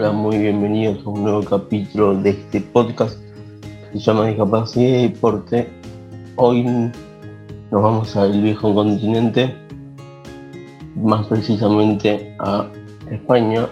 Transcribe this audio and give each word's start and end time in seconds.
Hola, 0.00 0.12
muy 0.12 0.38
bienvenidos 0.38 1.04
a 1.04 1.10
un 1.10 1.24
nuevo 1.24 1.42
capítulo 1.42 2.14
de 2.14 2.30
este 2.30 2.62
podcast 2.62 3.18
que 3.92 3.98
se 3.98 4.06
llama 4.06 4.28
Discapacidad 4.28 4.88
y 4.88 5.08
Deporte. 5.08 5.68
Hoy 6.36 6.62
nos 6.62 6.90
vamos 7.70 8.16
al 8.16 8.40
viejo 8.40 8.74
continente, 8.74 9.54
más 10.96 11.26
precisamente 11.26 12.34
a 12.38 12.66
España. 13.10 13.68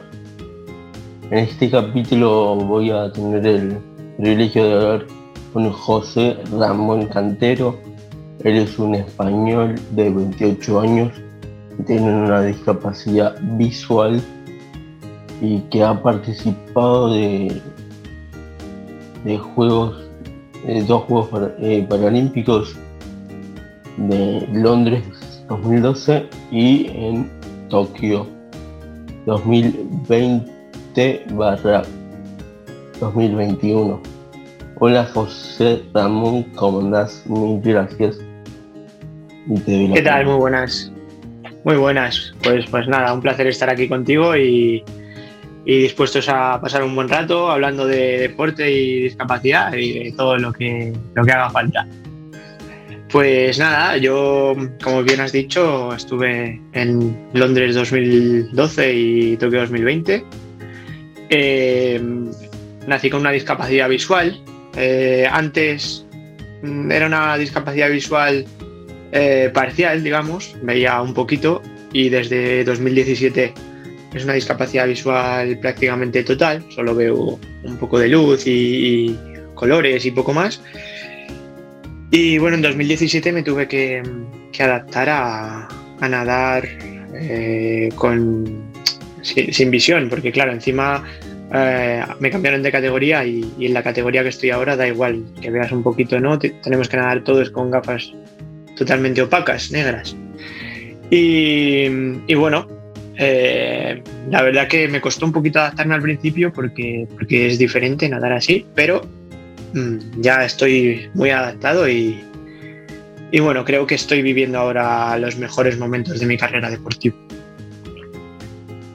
En 1.31 1.39
este 1.39 1.71
capítulo 1.71 2.57
voy 2.57 2.91
a 2.91 3.11
tener 3.11 3.47
el 3.47 3.79
privilegio 4.19 4.65
de 4.65 4.75
hablar 4.75 5.07
con 5.55 5.73
José 5.73 6.37
Ramón 6.59 7.07
Cantero. 7.07 7.75
Él 8.45 8.59
es 8.59 8.79
un 8.79 8.97
español 8.97 9.77
de 9.93 10.11
28 10.11 10.81
años 10.81 11.11
y 11.79 11.85
tiene 11.85 12.15
una 12.15 12.43
discapacidad 12.43 13.35
visual 13.57 14.21
y 15.41 15.61
que 15.71 15.83
ha 15.83 16.01
participado 16.03 17.13
de, 17.13 17.61
de 19.25 19.39
juegos, 19.39 19.97
de 20.67 20.83
dos 20.85 21.03
Juegos 21.05 21.51
eh, 21.61 21.87
Paralímpicos 21.89 22.77
de 23.97 24.47
Londres 24.53 25.05
2012 25.49 26.27
y 26.51 26.89
en 26.89 27.31
Tokio 27.69 28.27
2020 29.27 30.59
2021. 33.01 34.01
Hola 34.81 35.05
José 35.13 35.83
Ramón, 35.95 36.45
¿cómo 36.55 36.81
andás? 36.81 37.23
Muy 37.27 37.61
gracias. 37.61 38.19
¿Qué 39.67 40.03
tal? 40.05 40.27
Muy 40.27 40.37
buenas. 40.37 40.93
Muy 41.65 41.77
buenas. 41.77 42.35
Pues, 42.43 42.67
pues 42.71 42.87
nada, 42.89 43.13
un 43.13 43.21
placer 43.21 43.47
estar 43.47 43.71
aquí 43.71 43.89
contigo 43.89 44.37
y, 44.37 44.85
y 45.65 45.83
dispuestos 45.83 46.29
a 46.29 46.61
pasar 46.61 46.83
un 46.83 46.95
buen 46.95 47.09
rato 47.09 47.51
hablando 47.51 47.87
de 47.87 48.19
deporte 48.19 48.71
y 48.71 49.03
discapacidad 49.03 49.73
y 49.75 50.05
de 50.05 50.13
todo 50.13 50.39
lo 50.39 50.53
que, 50.53 50.93
lo 51.15 51.25
que 51.25 51.33
haga 51.33 51.51
falta. 51.51 51.87
Pues 53.11 53.59
nada, 53.59 53.97
yo, 53.97 54.55
como 54.83 55.03
bien 55.03 55.21
has 55.21 55.33
dicho, 55.33 55.95
estuve 55.95 56.61
en 56.73 57.17
Londres 57.33 57.75
2012 57.75 58.95
y 58.95 59.37
Tokio 59.39 59.61
2020. 59.61 60.25
Eh, 61.31 62.01
nací 62.87 63.09
con 63.09 63.21
una 63.21 63.31
discapacidad 63.31 63.89
visual. 63.89 64.39
Eh, 64.77 65.27
antes 65.31 66.07
mm, 66.63 66.91
era 66.93 67.07
una 67.07 67.39
discapacidad 67.39 67.91
visual 67.91 68.45
eh, 69.13 69.51
parcial, 69.55 70.05
digamos, 70.05 70.55
veía 70.63 71.01
un 71.01 71.15
poquito 71.15 71.63
y 71.93 72.11
desde 72.11 72.63
2017 72.65 73.55
es 74.15 74.25
una 74.25 74.35
discapacidad 74.35 74.87
visual 74.87 75.59
prácticamente 75.59 76.25
total, 76.25 76.65
solo 76.71 76.95
veo 76.95 77.39
un 77.65 77.77
poco 77.77 77.99
de 77.99 78.09
luz 78.09 78.47
y, 78.47 79.17
colores 79.55 80.07
y 80.07 80.11
poco 80.11 80.33
más. 80.33 80.61
Y 82.11 82.39
bueno, 82.39 82.57
en 82.57 82.63
2017 82.63 83.33
me 83.33 83.43
tuve 83.43 83.69
que, 83.69 84.03
adaptar 84.59 85.09
a, 85.11 85.69
nadar 86.01 86.67
eh, 87.15 87.91
con, 87.95 88.73
sin, 89.23 89.71
visión, 89.71 90.09
porque 90.09 90.33
claro, 90.33 90.53
encima 90.53 91.05
eh, 91.53 92.03
me 92.19 92.31
cambiaron 92.31 92.63
de 92.63 92.73
categoría 92.73 93.25
y, 93.27 93.45
en 93.61 93.75
la 93.75 93.83
categoría 93.83 94.23
que 94.23 94.31
estoy 94.31 94.51
ahora 94.51 94.77
da 94.77 94.89
igual 94.89 95.23
que 95.41 95.51
veas 95.51 95.71
un 95.71 95.83
poquito, 95.83 96.19
¿no? 96.19 96.39
tenemos 96.39 96.89
que 96.89 96.97
nadar 96.97 97.25
todos 97.25 97.51
con 97.51 97.71
gafas 97.71 98.13
totalmente 98.77 99.21
opacas, 99.21 99.71
negras. 99.71 100.17
Y, 101.11 101.87
y 102.27 102.35
bueno, 102.35 102.78
eh, 103.21 104.01
la 104.31 104.43
verdad 104.43 104.69
que 104.69 104.87
me 104.87 105.01
costó 105.01 105.27
un 105.27 105.33
poquito 105.33 105.59
adaptarme 105.59 105.97
al 105.97 106.03
principio 106.03 106.53
porque, 106.53 107.09
porque 107.17 107.49
es 107.49 107.59
diferente 107.59 108.09
nadar 108.09 108.33
así, 108.33 108.65
pero 108.77 109.03
mm, 109.75 110.21
ya 110.21 110.45
estoy 110.45 111.11
muy 111.15 111.31
adaptado 111.31 111.89
y, 111.89 112.21
y 113.33 113.41
bueno, 113.41 113.65
creo 113.65 113.89
que 113.89 113.97
estoy 113.97 114.23
viviendo 114.23 114.61
ahora 114.61 115.19
los 115.19 115.37
mejores 115.37 115.77
momentos 115.79 116.21
de 116.21 116.27
mi 116.27 116.37
carrera 116.37 116.71
deportiva. 116.71 117.17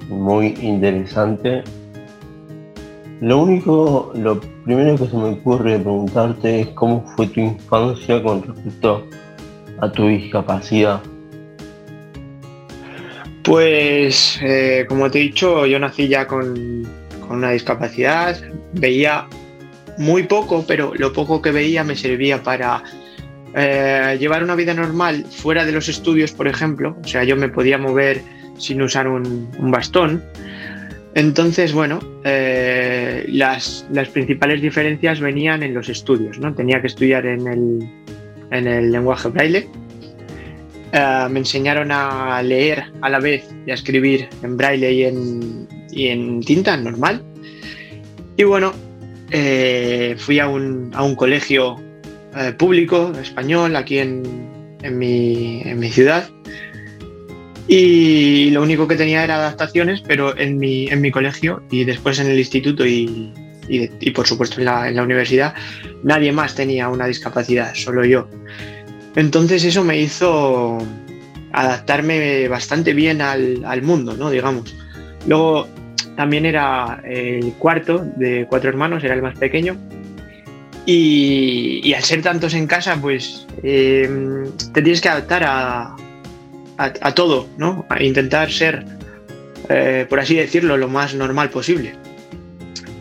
Muy 0.08 0.56
interesante. 0.62 1.64
Lo 3.20 3.40
único, 3.40 4.14
lo 4.16 4.40
primero 4.64 4.98
que 4.98 5.08
se 5.08 5.18
me 5.18 5.32
ocurre 5.32 5.80
preguntarte 5.80 6.62
es 6.62 6.68
cómo 6.70 7.04
fue 7.18 7.28
tu 7.28 7.42
infancia 7.42 8.24
con 8.24 8.42
respecto 8.42 9.06
a 9.82 9.92
tu 9.92 10.08
discapacidad. 10.08 11.02
Pues, 13.44 14.40
eh, 14.42 14.86
como 14.88 15.12
te 15.12 15.20
he 15.20 15.22
dicho, 15.24 15.66
yo 15.66 15.78
nací 15.78 16.08
ya 16.08 16.28
con, 16.28 16.88
una 17.30 17.52
discapacidad, 17.52 18.38
veía 18.74 19.28
muy 19.98 20.24
poco, 20.24 20.64
pero 20.68 20.94
lo 20.96 21.12
poco 21.12 21.42
que 21.42 21.52
veía 21.52 21.84
me 21.84 21.96
servía 21.96 22.42
para 22.42 22.84
eh, 23.56 24.18
llevar 24.20 24.44
una 24.44 24.56
vida 24.56 24.74
normal 24.74 25.26
fuera 25.26 25.66
de 25.66 25.74
los 25.74 25.90
estudios, 25.90 26.32
por 26.32 26.48
ejemplo. 26.48 26.98
O 27.04 27.08
sea, 27.08 27.24
yo 27.24 27.36
me 27.36 27.50
podía 27.50 27.78
mover 27.78 28.22
sin 28.58 28.82
usar 28.82 29.08
un, 29.08 29.50
bastón. 29.72 30.24
Entonces, 31.16 31.74
bueno, 31.74 32.00
eh, 32.24 33.26
las, 33.28 33.86
principales 34.14 34.62
diferencias 34.62 35.20
venían 35.20 35.64
en 35.64 35.74
los 35.74 35.90
estudios, 35.90 36.40
¿no? 36.40 36.54
Tenía 36.54 36.80
que 36.82 36.88
estudiar 36.88 37.26
en 37.26 37.48
el, 37.48 37.90
en 38.52 38.68
el 38.68 38.92
lenguaje 38.92 39.30
braille 39.30 39.70
eh, 40.96 41.28
me 41.28 41.40
enseñaron 41.40 41.92
a 41.92 42.40
leer 42.44 42.84
a 43.02 43.10
la 43.10 43.20
vez 43.20 43.50
y 43.66 43.72
a 43.72 43.74
escribir 43.74 44.30
en 44.44 44.56
braille 44.56 44.92
y 44.94 45.04
en, 45.04 45.68
y 45.92 46.08
en 46.10 46.40
tinta 46.42 46.78
normal. 46.78 47.24
Y 48.38 48.44
bueno, 48.44 48.74
eh, 49.32 50.16
fui 50.20 50.38
a 50.38 50.48
un, 50.48 50.92
a 50.94 51.02
un 51.02 51.16
colegio 51.16 51.82
eh, 52.38 52.54
público 52.54 53.12
español 53.20 53.76
aquí 53.76 53.98
en, 53.98 54.22
en, 54.84 54.98
mi, 55.00 55.64
en, 55.66 55.80
mi, 55.80 55.90
ciudad. 55.90 56.30
Y 57.68 58.52
lo 58.52 58.62
único 58.62 58.88
que 58.88 58.96
tenía 58.96 59.24
era 59.24 59.38
adaptaciones, 59.38 60.02
pero 60.02 60.38
en 60.38 60.60
mi, 60.60 60.88
en 60.90 61.02
mi 61.02 61.10
colegio 61.10 61.64
y 61.72 61.86
después 61.86 62.20
en 62.20 62.28
el 62.28 62.38
instituto 62.38 62.86
y, 62.86 63.34
y, 63.68 63.90
y 64.00 64.12
por 64.12 64.28
supuesto 64.28 64.60
en 64.60 64.66
la, 64.66 64.90
en 64.90 64.96
la 64.96 65.02
universidad, 65.02 65.56
nadie 66.04 66.32
más 66.32 66.54
tenía 66.54 66.88
una 66.90 67.08
discapacidad, 67.08 67.74
solo 67.74 68.06
yo. 68.06 68.28
Entonces 69.16 69.64
eso 69.64 69.84
me 69.84 70.00
hizo 70.00 70.80
adaptarme 71.52 72.48
bastante 72.48 72.94
bien 72.94 73.22
al, 73.22 73.82
mundo, 73.82 74.16
¿no? 74.16 74.30
Digamos. 74.30 74.76
Luego 75.28 75.68
también 76.16 76.46
era 76.46 77.02
el 77.06 77.54
cuarto 77.54 78.06
de 78.18 78.46
cuatro 78.50 78.70
hermanos, 78.70 79.04
era 79.04 79.14
el 79.14 79.22
más 79.22 79.38
pequeño. 79.38 79.78
Y, 80.86 81.94
al 81.94 82.04
ser 82.04 82.22
tantos 82.22 82.54
en 82.56 82.68
casa, 82.68 82.98
pues 83.00 83.48
eh, 83.64 84.10
te 84.74 84.82
tienes 84.82 85.00
que 85.00 85.10
adaptar 85.10 85.44
a, 85.46 85.96
todo, 87.16 87.48
¿no? 87.58 87.86
A 87.90 88.04
intentar 88.04 88.52
ser, 88.52 88.84
eh, 89.70 90.06
por 90.10 90.20
así 90.20 90.36
decirlo, 90.36 90.76
lo 90.76 90.90
más 90.90 91.14
normal 91.14 91.50
posible. 91.50 91.94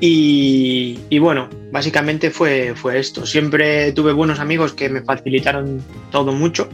Y, 0.04 1.16
bueno, 1.20 1.48
básicamente 1.70 2.32
fue, 2.32 2.74
fue 2.74 2.98
esto. 2.98 3.24
Siempre 3.24 3.92
tuve 3.92 4.12
buenos 4.12 4.40
amigos 4.40 4.72
que 4.72 4.88
me 4.88 5.02
facilitaron 5.02 5.80
todo 6.10 6.32
mucho, 6.32 6.68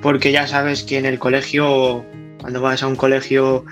porque 0.00 0.32
ya 0.32 0.46
sabes 0.46 0.82
que 0.82 0.96
en 0.96 1.04
el 1.04 1.18
colegio, 1.18 2.02
cuando 2.40 2.62
vas 2.62 2.82
a 2.82 2.86
un 2.86 2.96
colegio 2.96 3.66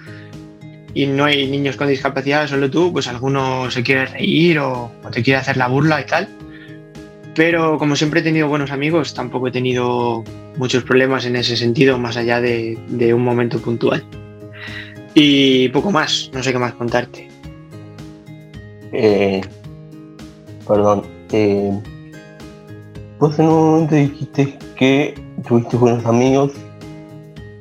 y 0.92 1.06
no 1.06 1.24
hay 1.24 1.48
niños 1.48 1.76
con 1.76 1.88
discapacidad, 1.88 2.46
solo 2.46 2.70
tú, 2.70 2.92
pues 2.92 3.08
alguno 3.08 3.70
se 3.70 3.82
quiere 3.82 4.04
reír 4.04 4.58
o, 4.58 4.92
te 5.12 5.22
quiere 5.22 5.40
hacer 5.40 5.56
la 5.56 5.68
burla 5.68 6.02
y 6.02 6.04
tal. 6.04 6.28
Pero 7.34 7.78
como 7.78 7.96
siempre 7.96 8.20
he 8.20 8.22
tenido 8.22 8.48
buenos 8.48 8.70
amigos, 8.70 9.14
tampoco 9.14 9.48
he 9.48 9.50
tenido 9.50 10.24
muchos 10.58 10.84
problemas 10.84 11.24
en 11.24 11.36
ese 11.36 11.56
sentido, 11.56 11.96
más 11.96 12.18
allá 12.18 12.42
de, 12.42 12.78
de 12.88 13.14
un 13.14 13.24
momento 13.24 13.62
puntual. 13.62 14.04
Y 15.14 15.70
poco 15.70 15.90
más, 15.90 16.30
no 16.34 16.42
sé 16.42 16.52
qué 16.52 16.58
más 16.58 16.74
contarte. 16.74 17.37
Eh, 18.92 19.40
perdón. 20.66 21.02
Eh, 21.32 21.72
vos 23.18 23.38
en 23.38 23.46
un 23.46 23.70
momento 23.70 23.94
dijiste 23.94 24.58
que 24.76 25.14
tuviste 25.46 25.76
buenos 25.76 26.04
amigos, 26.06 26.52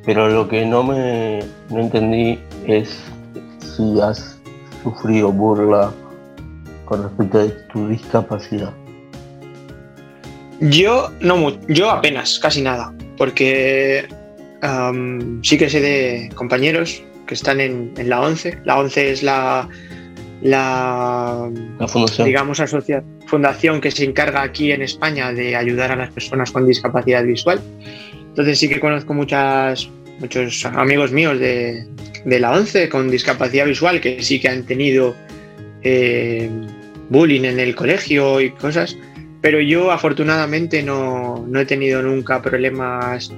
pero 0.06 0.29
lo 0.29 0.47
que 0.47 0.65
no 0.65 0.83
me 0.83 1.39
no 1.69 1.79
entendí 1.79 2.39
es 2.65 2.97
si 3.59 4.00
has 4.00 4.39
sufrido 4.83 5.31
burla 5.31 5.91
con 6.85 7.03
respecto 7.03 7.39
a 7.39 7.68
tu 7.74 7.88
discapacidad. 7.89 8.74
Yo 10.59 11.12
no 11.19 11.59
yo 11.68 11.91
apenas, 11.91 12.39
casi 12.39 12.62
nada, 12.62 12.94
porque 13.18 14.07
sí 15.44 15.57
que 15.57 15.69
sé 15.69 15.81
de 15.81 16.29
compañeros 16.35 17.03
que 17.27 17.33
están 17.33 17.59
en, 17.59 17.94
en 17.97 18.09
la 18.09 18.21
11. 18.21 18.62
La 18.63 18.79
11 18.79 19.12
es 19.12 19.24
la 19.24 19.68
la, 20.42 21.50
fundación. 21.88 22.28
digamos, 22.28 22.62
fundación 23.25 23.81
que 23.81 23.92
se 23.92 24.04
encarga 24.04 24.42
aquí 24.42 24.72
en 24.72 24.81
España 24.81 25.34
de 25.34 25.56
ayudar 25.56 25.92
a 25.92 25.95
las 25.95 26.12
personas 26.12 26.51
con 26.51 26.66
discapacidad 26.66 27.24
visual. 27.24 27.60
Entonces 28.30 28.60
sí 28.60 28.69
que 28.69 28.80
conozco 28.80 29.13
muchas, 29.13 29.89
muchos 30.19 30.66
amigos 30.66 31.12
míos 31.12 31.39
de, 31.39 31.86
la 32.25 32.51
ONCE 32.51 32.89
con 32.89 33.10
discapacidad 33.10 33.66
visual 33.66 34.00
que 34.00 34.22
sí 34.22 34.39
que 34.39 34.50
han 34.50 34.63
tenido 34.63 35.16
eh, 35.81 36.50
bullying 37.10 37.45
en 37.45 37.60
el 37.60 37.74
colegio 37.74 38.42
y 38.42 38.51
cosas, 38.51 38.98
pero 39.42 39.60
yo 39.62 39.92
afortunadamente 39.92 40.84
no, 40.84 41.48
he 41.56 41.66
tenido 41.66 42.01
nunca 42.04 42.42
problemas 42.42 43.31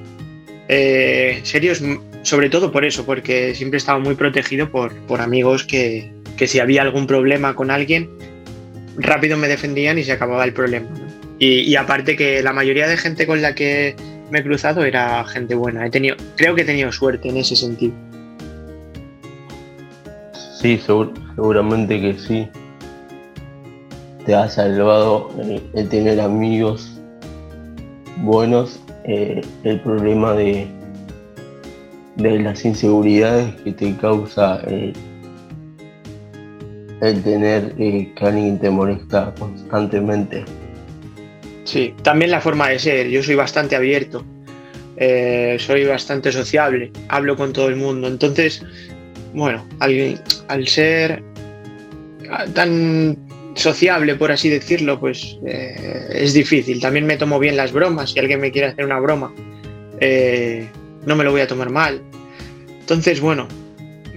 eh, 0.67 1.39
serios, 1.43 1.81
sobre 2.23 2.49
todo 2.49 2.71
por 2.71 2.83
eso, 2.83 3.05
porque 3.05 3.55
siempre 3.55 3.77
he 3.77 3.79
estado 3.79 3.99
muy 3.99 4.15
protegido 4.15 4.69
por, 4.69 4.93
por 5.05 5.21
amigos 5.21 5.63
que, 5.63 6.11
que, 6.39 6.47
si 6.47 6.59
había 6.59 6.81
algún 6.83 7.05
problema 7.05 7.53
con 7.53 7.69
alguien, 7.69 8.09
rápido 8.97 9.37
me 9.37 9.49
defendían 9.49 9.99
y 9.99 10.03
se 10.03 10.13
acababa 10.13 10.45
el 10.45 10.53
problema. 10.53 10.87
Y, 11.37 11.75
aparte 11.75 12.15
que 12.15 12.41
la 12.41 12.53
mayoría 12.53 12.87
de 12.87 12.97
gente 12.97 13.27
con 13.27 13.41
la 13.41 13.55
que 13.55 13.95
me 14.31 14.39
he 14.39 14.43
cruzado 14.43 14.83
era 14.83 15.23
gente 15.25 15.55
buena. 15.55 15.85
He 15.85 15.89
tenido, 15.89 16.15
creo 16.35 16.55
que 16.55 16.61
he 16.61 16.65
tenido 16.65 16.91
suerte 16.91 17.29
en 17.29 17.37
ese 17.37 17.55
sentido. 17.55 17.93
Sí, 20.61 20.81
seguramente 20.85 21.99
que 22.01 22.17
sí. 22.19 22.47
Te 24.25 24.35
ha 24.35 24.49
salvado 24.49 25.29
eh, 25.41 25.61
el 25.73 25.89
tener 25.89 26.19
amigos 26.19 26.99
buenos. 28.17 28.81
Eh, 29.05 29.41
el 29.63 29.79
problema 29.79 30.33
de, 30.33 30.67
de 32.17 32.39
las 32.39 32.65
inseguridades 32.65 33.55
que 33.63 33.71
te 33.71 33.95
causa 33.95 34.61
eh, 34.67 34.93
el 37.01 37.23
tener 37.23 37.75
que 37.75 38.13
alguien 38.21 38.59
te 38.59 38.69
molesta 38.69 39.33
constantemente. 39.37 40.43
Sí, 41.63 41.93
también 42.01 42.31
la 42.31 42.41
forma 42.41 42.69
de 42.69 42.79
ser. 42.79 43.09
Yo 43.09 43.23
soy 43.23 43.35
bastante 43.35 43.75
abierto, 43.75 44.25
soy 44.97 45.85
bastante 45.85 46.31
sociable, 46.31 46.91
hablo 47.07 47.35
con 47.35 47.53
todo 47.53 47.69
el 47.69 47.75
mundo. 47.75 48.07
Entonces, 48.07 48.63
bueno, 49.33 49.65
al, 49.79 50.21
al 50.47 50.67
ser 50.67 51.23
tan 52.53 53.17
sociable, 53.55 54.15
por 54.15 54.31
así 54.31 54.49
decirlo, 54.49 54.99
pues 54.99 55.37
eh, 55.45 56.09
es 56.13 56.33
difícil. 56.33 56.79
También 56.79 57.05
me 57.05 57.17
tomo 57.17 57.39
bien 57.39 57.55
las 57.57 57.71
bromas. 57.71 58.11
Si 58.11 58.19
alguien 58.19 58.39
me 58.39 58.51
quiere 58.51 58.67
hacer 58.67 58.85
una 58.85 58.99
broma, 58.99 59.33
eh, 59.99 60.67
no 61.05 61.15
me 61.15 61.23
lo 61.23 61.31
voy 61.31 61.41
a 61.41 61.47
tomar 61.47 61.69
mal. 61.69 62.01
Entonces, 62.79 63.19
bueno, 63.19 63.47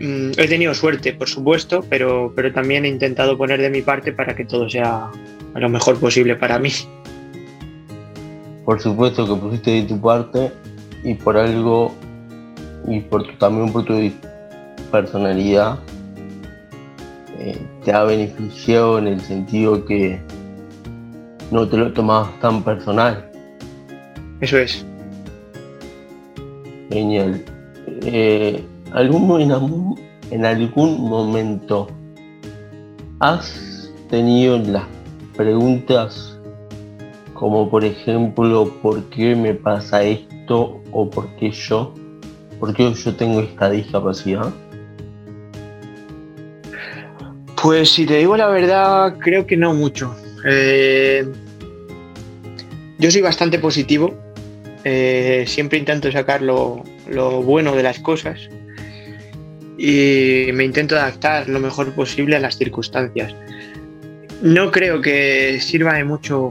mm, 0.00 0.32
he 0.36 0.48
tenido 0.48 0.74
suerte, 0.74 1.12
por 1.12 1.28
supuesto, 1.28 1.84
pero, 1.88 2.32
pero 2.34 2.52
también 2.52 2.84
he 2.84 2.88
intentado 2.88 3.36
poner 3.36 3.60
de 3.60 3.70
mi 3.70 3.82
parte 3.82 4.12
para 4.12 4.34
que 4.34 4.44
todo 4.44 4.68
sea 4.68 5.10
lo 5.54 5.68
mejor 5.68 5.98
posible 5.98 6.36
para 6.36 6.58
mí. 6.58 6.70
Por 8.64 8.80
supuesto 8.80 9.26
que 9.26 9.40
pusiste 9.40 9.70
de 9.70 9.82
tu 9.82 10.00
parte 10.00 10.52
y 11.04 11.14
por 11.14 11.36
algo 11.36 11.94
y 12.86 13.00
por 13.00 13.26
también 13.38 13.72
por 13.72 13.84
tu 13.84 13.94
personalidad 14.90 15.78
eh, 17.38 17.58
te 17.84 17.92
ha 17.92 18.04
beneficiado 18.04 18.98
en 18.98 19.08
el 19.08 19.20
sentido 19.20 19.84
que 19.84 20.20
no 21.50 21.68
te 21.68 21.76
lo 21.76 21.92
tomabas 21.92 22.38
tan 22.40 22.62
personal. 22.62 23.28
Eso 24.40 24.58
es. 24.58 24.84
Genial. 26.90 27.44
Eh, 28.02 28.64
¿algún, 28.92 29.40
en, 29.40 29.52
en 30.30 30.44
algún 30.44 31.00
momento 31.08 31.88
has 33.20 33.90
tenido 34.08 34.58
las 34.58 34.84
preguntas 35.36 36.32
como 37.42 37.68
por 37.68 37.84
ejemplo, 37.84 38.72
¿por 38.80 39.02
qué 39.10 39.34
me 39.34 39.52
pasa 39.52 40.04
esto? 40.04 40.80
¿O 40.92 41.10
por 41.10 41.26
qué 41.34 41.50
yo? 41.50 41.92
¿Por 42.60 42.72
qué 42.72 42.94
yo 42.94 43.16
tengo 43.16 43.40
esta 43.40 43.68
discapacidad? 43.68 44.54
Pues 47.60 47.90
si 47.90 48.06
te 48.06 48.18
digo 48.18 48.36
la 48.36 48.46
verdad, 48.46 49.18
creo 49.18 49.44
que 49.44 49.56
no 49.56 49.74
mucho. 49.74 50.14
Eh, 50.48 51.26
yo 53.00 53.10
soy 53.10 53.22
bastante 53.22 53.58
positivo, 53.58 54.14
eh, 54.84 55.42
siempre 55.48 55.80
intento 55.80 56.12
sacar 56.12 56.42
lo, 56.42 56.84
bueno 57.42 57.74
de 57.74 57.82
las 57.82 57.98
cosas 57.98 58.38
y 59.84 60.52
me 60.52 60.62
intento 60.62 60.94
adaptar 60.94 61.48
lo 61.48 61.58
mejor 61.58 61.92
posible 61.92 62.36
a 62.36 62.38
las 62.38 62.56
circunstancias. 62.56 63.34
No 64.40 64.70
creo 64.70 65.00
que 65.00 65.58
sirva 65.60 65.94
de 65.94 66.04
mucho 66.04 66.50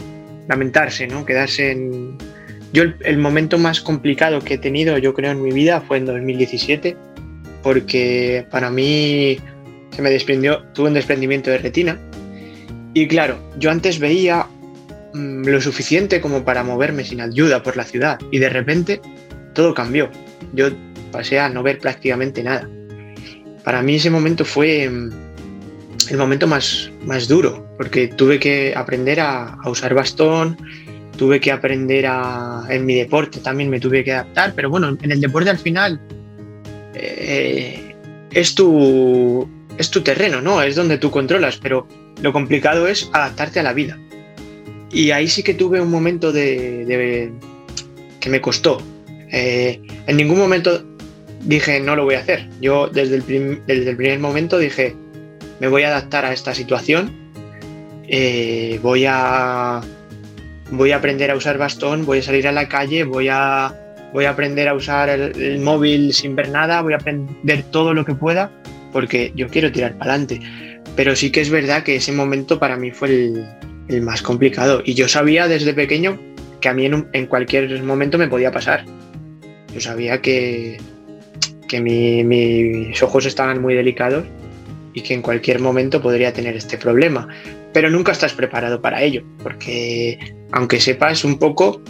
lamentarse, 0.50 1.08
¿no? 1.08 1.26
Quedarse 1.26 1.72
en... 1.72 2.18
Yo 2.74 2.84
el 3.00 3.18
momento 3.18 3.58
más 3.58 3.80
complicado 3.80 4.42
que 4.42 4.56
he 4.56 4.58
tenido, 4.58 4.98
yo 4.98 5.14
creo, 5.14 5.32
en 5.32 5.42
mi 5.42 5.54
vida 5.54 5.80
fue 5.80 5.98
en 6.00 6.08
2017, 6.08 6.98
porque 7.64 8.46
para 8.52 8.70
mí 8.70 9.38
se 9.92 10.02
me 10.02 10.10
desprendió, 10.10 10.64
tuve 10.74 10.90
un 10.90 10.94
desprendimiento 10.94 11.52
de 11.52 11.60
retina. 11.60 11.98
Y 12.94 13.08
claro, 13.08 13.40
yo 13.58 13.72
antes 13.72 14.00
veía 14.00 14.46
mm, 15.14 15.46
lo 15.46 15.62
suficiente 15.62 16.20
como 16.20 16.44
para 16.44 16.66
moverme 16.66 17.06
sin 17.06 17.22
ayuda 17.22 17.64
por 17.64 17.78
la 17.78 17.86
ciudad 17.86 18.20
y 18.30 18.40
de 18.40 18.50
repente 18.50 19.00
todo 19.54 19.74
cambió. 19.74 20.10
Yo 20.52 20.68
pasé 21.14 21.40
a 21.40 21.48
no 21.48 21.64
ver 21.64 21.80
prácticamente 21.80 22.44
nada. 22.44 22.68
Para 23.64 23.82
mí 23.82 23.96
ese 23.96 24.10
momento 24.10 24.46
fue 24.46 24.90
mm, 24.90 25.12
el 26.10 26.18
momento 26.18 26.48
más, 26.48 26.92
más 27.06 27.28
duro, 27.28 27.66
porque 27.78 28.08
tuve 28.08 28.40
que 28.40 28.74
aprender 28.76 29.20
a, 29.20 29.58
usar 29.66 29.94
bastón, 29.94 30.58
tuve 31.18 31.40
que 31.40 31.52
aprender 31.52 32.06
a... 32.08 32.64
En 32.70 32.86
mi 32.86 32.96
deporte 32.96 33.40
también 33.40 33.70
me 33.70 33.80
tuve 33.80 34.04
que 34.04 34.14
adaptar, 34.14 34.54
pero 34.56 34.70
bueno, 34.70 34.98
en 35.02 35.12
el 35.12 35.22
deporte 35.22 35.50
al 35.50 35.60
final 35.60 36.00
eh, 36.94 37.96
es 38.32 38.56
tu 38.56 39.48
es 39.78 39.90
tu 39.90 40.02
terreno, 40.02 40.42
¿no? 40.42 40.62
Es 40.62 40.76
donde 40.76 40.98
tú 40.98 41.12
controlas, 41.12 41.58
pero 41.58 41.88
lo 42.22 42.34
complicado 42.34 42.88
es 42.88 43.10
adaptarte 43.14 43.60
a 43.60 43.64
la 43.64 43.74
vida. 43.74 43.98
Y 44.92 45.12
ahí 45.12 45.28
sí 45.28 45.44
que 45.44 45.54
tuve 45.54 45.82
un 45.82 45.90
momento 45.90 46.32
de, 46.32 47.32
que 48.20 48.30
me 48.30 48.42
costó. 48.42 48.82
Eh, 49.32 49.82
en 50.08 50.18
ningún 50.18 50.38
momento 50.38 50.84
dije 51.44 51.80
no 51.80 51.96
lo 51.96 52.06
voy 52.06 52.16
a 52.16 52.20
hacer. 52.20 52.48
Yo 52.62 52.88
desde 52.88 53.16
el, 53.16 53.62
desde 53.66 53.90
el 53.90 53.98
primer 53.98 54.20
momento 54.20 54.58
dije 54.58 54.96
me 55.60 55.68
voy 55.68 55.84
a 55.84 55.90
adaptar 55.90 56.26
a 56.26 56.34
esta 56.34 56.56
situación, 56.56 57.12
eh, 58.08 58.80
voy 58.82 59.06
a 59.08 59.82
voy 60.72 60.92
a 60.92 60.98
aprender 60.98 61.30
a 61.32 61.36
usar 61.36 61.58
bastón, 61.58 62.06
voy 62.06 62.20
a 62.20 62.24
salir 62.24 62.48
a 62.48 62.52
la 62.52 62.68
calle, 62.68 63.04
voy 63.04 63.28
a 63.30 63.76
voy 64.14 64.26
a 64.26 64.32
aprender 64.32 64.68
a 64.68 64.74
usar 64.74 65.10
el 65.10 65.60
móvil 65.60 66.14
sin 66.14 66.36
ver 66.36 66.50
nada, 66.50 66.82
voy 66.82 66.94
a 66.94 66.98
aprender 66.98 67.64
todo 67.72 67.94
lo 67.94 68.04
que 68.06 68.14
pueda 68.14 68.52
porque 68.92 69.32
yo 69.36 69.48
quiero 69.48 69.72
tirar 69.72 69.98
para 69.98 70.14
adelante. 70.14 70.40
Pero 70.96 71.16
sí 71.16 71.32
que 71.32 71.42
es 71.42 71.50
verdad 71.50 71.84
que 71.84 71.96
ese 71.96 72.12
momento 72.12 72.60
para 72.60 72.76
mí 72.76 72.92
fue 72.92 73.10
el, 73.88 74.02
más 74.02 74.22
complicado. 74.22 74.82
Y 74.86 74.94
yo 74.94 75.08
sabía 75.08 75.48
desde 75.48 75.74
pequeño 75.74 76.20
que 76.60 76.70
a 76.70 76.74
mí 76.74 76.86
en, 76.86 77.26
cualquier 77.28 77.82
momento 77.84 78.18
me 78.18 78.28
podía 78.28 78.52
pasar. 78.52 78.86
Yo 79.74 79.82
sabía 79.82 80.22
que, 80.22 80.78
que 81.72 82.24
mis 82.26 83.02
ojos 83.02 83.26
estaban 83.26 83.62
muy 83.62 83.76
delicados 83.76 84.26
y 84.94 85.02
que 85.02 85.14
en 85.14 85.22
cualquier 85.22 85.60
momento 85.60 86.02
podría 86.02 86.34
tener 86.34 86.56
este 86.58 86.78
problema. 86.78 87.30
Pero 87.72 87.90
nunca 87.90 88.12
estás 88.12 88.34
preparado 88.34 88.82
para 88.82 89.02
ello, 89.02 89.24
porque 89.42 90.20
aunque 90.52 90.82
sepas 90.82 91.24
un 91.24 91.40
poco, 91.40 91.82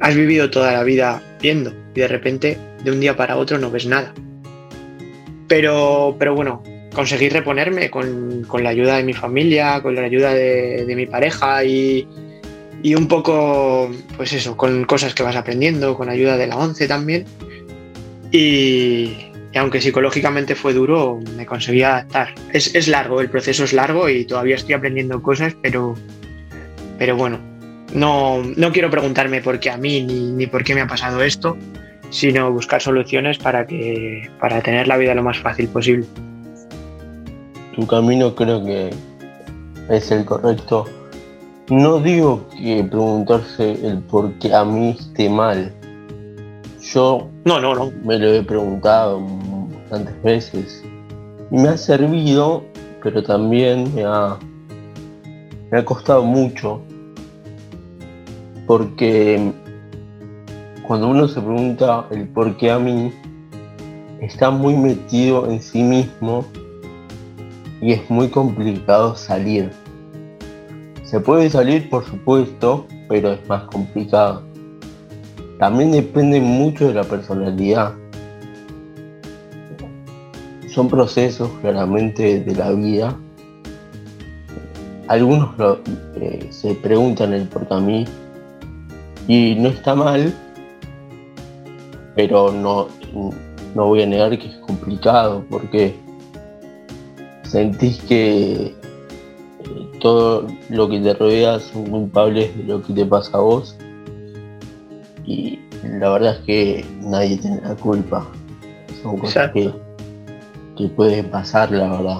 has 0.00 0.14
vivido 0.14 0.50
toda 0.50 0.72
la 0.72 0.82
vida 0.82 1.22
viendo 1.42 1.74
y 1.94 2.00
de 2.00 2.08
repente 2.08 2.58
de 2.82 2.90
un 2.90 3.00
día 3.00 3.14
para 3.14 3.36
otro 3.36 3.58
no 3.58 3.70
ves 3.70 3.86
nada. 3.86 4.14
Pero, 5.48 6.16
pero 6.18 6.34
bueno, 6.34 6.62
conseguí 6.94 7.28
reponerme 7.28 7.90
con, 7.90 8.46
la 8.62 8.70
ayuda 8.70 8.96
de 8.96 9.02
mi 9.02 9.12
familia, 9.12 9.82
con 9.82 9.94
la 9.94 10.02
ayuda 10.02 10.32
de, 10.32 10.90
mi 10.96 11.04
pareja 11.04 11.62
y, 11.62 12.08
un 12.96 13.06
poco, 13.06 13.90
pues 14.16 14.32
eso, 14.32 14.56
con 14.56 14.84
cosas 14.84 15.14
que 15.14 15.22
vas 15.22 15.36
aprendiendo, 15.36 15.94
con 15.94 16.08
ayuda 16.08 16.38
de 16.38 16.46
la 16.46 16.56
ONCE 16.56 16.88
también. 16.88 17.26
Y, 18.36 19.30
aunque 19.54 19.80
psicológicamente 19.80 20.56
fue 20.56 20.74
duro, 20.74 21.20
me 21.36 21.46
conseguí 21.46 21.84
adaptar. 21.84 22.34
Es, 22.52 22.88
largo, 22.88 23.20
el 23.20 23.30
proceso 23.30 23.62
es 23.62 23.72
largo 23.72 24.08
y 24.08 24.24
todavía 24.24 24.56
estoy 24.56 24.74
aprendiendo 24.74 25.22
cosas, 25.22 25.54
pero, 25.62 25.94
pero 26.98 27.16
bueno, 27.16 27.38
no, 27.94 28.42
no 28.56 28.72
quiero 28.72 28.90
preguntarme 28.90 29.40
por 29.40 29.60
qué 29.60 29.70
a 29.70 29.76
mí 29.76 30.02
ni, 30.02 30.32
ni 30.32 30.48
por 30.48 30.64
qué 30.64 30.74
me 30.74 30.80
ha 30.80 30.88
pasado 30.88 31.22
esto 31.22 31.56
sino 32.10 32.52
buscar 32.52 32.80
soluciones 32.80 33.38
para 33.38 33.66
que 33.66 34.30
para 34.40 34.60
tener 34.62 34.86
la 34.86 34.96
vida 34.96 35.14
lo 35.14 35.22
más 35.22 35.38
fácil 35.38 35.68
posible. 35.68 36.06
Tu 37.74 37.86
camino 37.86 38.34
creo 38.34 38.64
que 38.64 38.90
es 39.90 40.10
el 40.12 40.24
correcto. 40.24 40.86
No 41.70 41.98
digo 41.98 42.48
que 42.50 42.84
preguntarse 42.84 43.72
el 43.84 43.98
por 43.98 44.32
qué 44.34 44.54
a 44.54 44.64
mí 44.64 44.96
esté 44.98 45.28
mal. 45.28 45.72
Yo 46.94 47.28
no, 47.44 47.60
no, 47.60 47.74
no. 47.74 47.92
me 48.04 48.20
lo 48.20 48.28
he 48.28 48.42
preguntado 48.44 49.20
bastantes 49.80 50.22
veces. 50.22 50.84
Y 51.50 51.56
me 51.56 51.70
ha 51.70 51.76
servido, 51.76 52.62
pero 53.02 53.20
también 53.20 53.92
me 53.96 54.04
ha, 54.04 54.38
me 55.72 55.78
ha 55.78 55.84
costado 55.84 56.22
mucho. 56.22 56.80
Porque 58.68 59.52
cuando 60.86 61.08
uno 61.08 61.26
se 61.26 61.40
pregunta 61.40 62.06
el 62.12 62.28
por 62.28 62.56
qué 62.58 62.70
a 62.70 62.78
mí, 62.78 63.12
está 64.20 64.50
muy 64.50 64.76
metido 64.76 65.50
en 65.50 65.60
sí 65.60 65.82
mismo 65.82 66.44
y 67.80 67.90
es 67.90 68.08
muy 68.08 68.28
complicado 68.28 69.16
salir. 69.16 69.72
Se 71.02 71.18
puede 71.18 71.50
salir, 71.50 71.90
por 71.90 72.04
supuesto, 72.04 72.86
pero 73.08 73.32
es 73.32 73.48
más 73.48 73.64
complicado. 73.64 74.53
También 75.64 75.92
depende 75.92 76.42
mucho 76.42 76.88
de 76.88 76.92
la 76.92 77.04
personalidad. 77.04 77.94
Son 80.68 80.88
procesos 80.88 81.48
claramente 81.62 82.40
de 82.40 82.54
la 82.54 82.70
vida. 82.72 83.16
Algunos 85.08 85.54
eh, 86.16 86.48
se 86.50 86.74
preguntan 86.74 87.32
el 87.32 87.48
por 87.48 87.80
mí 87.80 88.04
y 89.26 89.54
no 89.54 89.70
está 89.70 89.94
mal, 89.94 90.34
pero 92.14 92.52
no, 92.52 92.88
no 93.74 93.86
voy 93.86 94.02
a 94.02 94.06
negar 94.06 94.38
que 94.38 94.48
es 94.48 94.56
complicado 94.56 95.46
porque 95.48 95.94
sentís 97.44 98.02
que 98.02 98.66
eh, 98.66 98.74
todo 99.98 100.46
lo 100.68 100.90
que 100.90 101.00
te 101.00 101.14
rodea 101.14 101.58
son 101.58 101.86
culpables 101.86 102.54
de 102.54 102.64
lo 102.64 102.82
que 102.82 102.92
te 102.92 103.06
pasa 103.06 103.38
a 103.38 103.40
vos 103.40 103.78
y 105.26 105.58
la 105.82 106.10
verdad 106.10 106.36
es 106.38 106.44
que 106.44 106.84
nadie 107.00 107.36
tiene 107.38 107.60
la 107.62 107.74
culpa. 107.74 108.26
Son 109.02 109.18
cosas 109.18 109.50
que, 109.52 109.70
que 110.76 110.88
pueden 110.88 111.30
pasar, 111.30 111.70
la 111.70 111.90
verdad. 111.90 112.18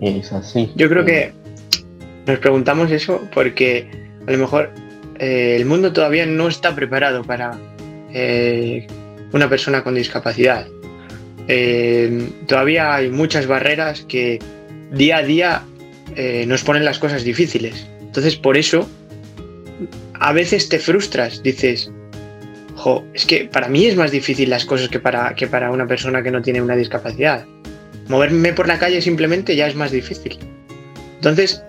Es 0.00 0.32
así. 0.32 0.72
Yo 0.76 0.88
creo 0.88 1.04
que 1.04 1.32
nos 2.26 2.38
preguntamos 2.38 2.90
eso 2.90 3.20
porque 3.34 3.90
a 4.26 4.30
lo 4.30 4.38
mejor 4.38 4.70
eh, 5.18 5.56
el 5.56 5.66
mundo 5.66 5.92
todavía 5.92 6.24
no 6.26 6.48
está 6.48 6.74
preparado 6.74 7.22
para 7.24 7.58
eh, 8.12 8.86
una 9.32 9.48
persona 9.48 9.82
con 9.82 9.94
discapacidad. 9.94 10.66
Eh, 11.48 12.30
todavía 12.46 12.94
hay 12.94 13.10
muchas 13.10 13.46
barreras 13.46 14.02
que 14.02 14.38
día 14.92 15.18
a 15.18 15.22
día 15.22 15.62
nos 16.46 16.64
ponen 16.64 16.84
las 16.84 16.98
cosas 16.98 17.22
difíciles. 17.22 17.86
Entonces, 18.00 18.34
por 18.34 18.56
eso, 18.56 18.88
a 20.20 20.32
veces 20.32 20.68
te 20.68 20.78
frustras, 20.78 21.42
dices, 21.42 21.90
jo, 22.76 23.04
es 23.14 23.24
que 23.24 23.46
para 23.46 23.68
mí 23.68 23.86
es 23.86 23.96
más 23.96 24.10
difícil 24.10 24.50
las 24.50 24.66
cosas 24.66 24.88
que 24.88 25.00
para, 25.00 25.34
que 25.34 25.46
para 25.46 25.70
una 25.70 25.86
persona 25.86 26.22
que 26.22 26.30
no 26.30 26.42
tiene 26.42 26.60
una 26.60 26.76
discapacidad. 26.76 27.44
Moverme 28.08 28.52
por 28.52 28.68
la 28.68 28.78
calle 28.78 29.00
simplemente 29.00 29.56
ya 29.56 29.66
es 29.66 29.74
más 29.74 29.90
difícil. 29.90 30.38
Entonces, 31.16 31.62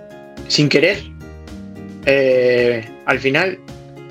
sin 0.48 0.68
querer, 0.68 0.98
eh, 2.06 2.86
al 3.06 3.20
final, 3.20 3.58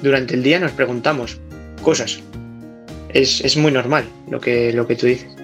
durante 0.03 0.35
el 0.35 0.43
día 0.43 0.59
nos 0.59 0.73
preguntamos 0.73 1.39
cosas. 1.83 2.21
Es, 3.11 3.57
muy 3.57 3.73
normal 3.73 4.05
lo 4.31 4.41
que, 4.41 4.73
lo 4.73 4.87
que 4.87 4.97
tú 4.97 5.07
dices. 5.07 5.37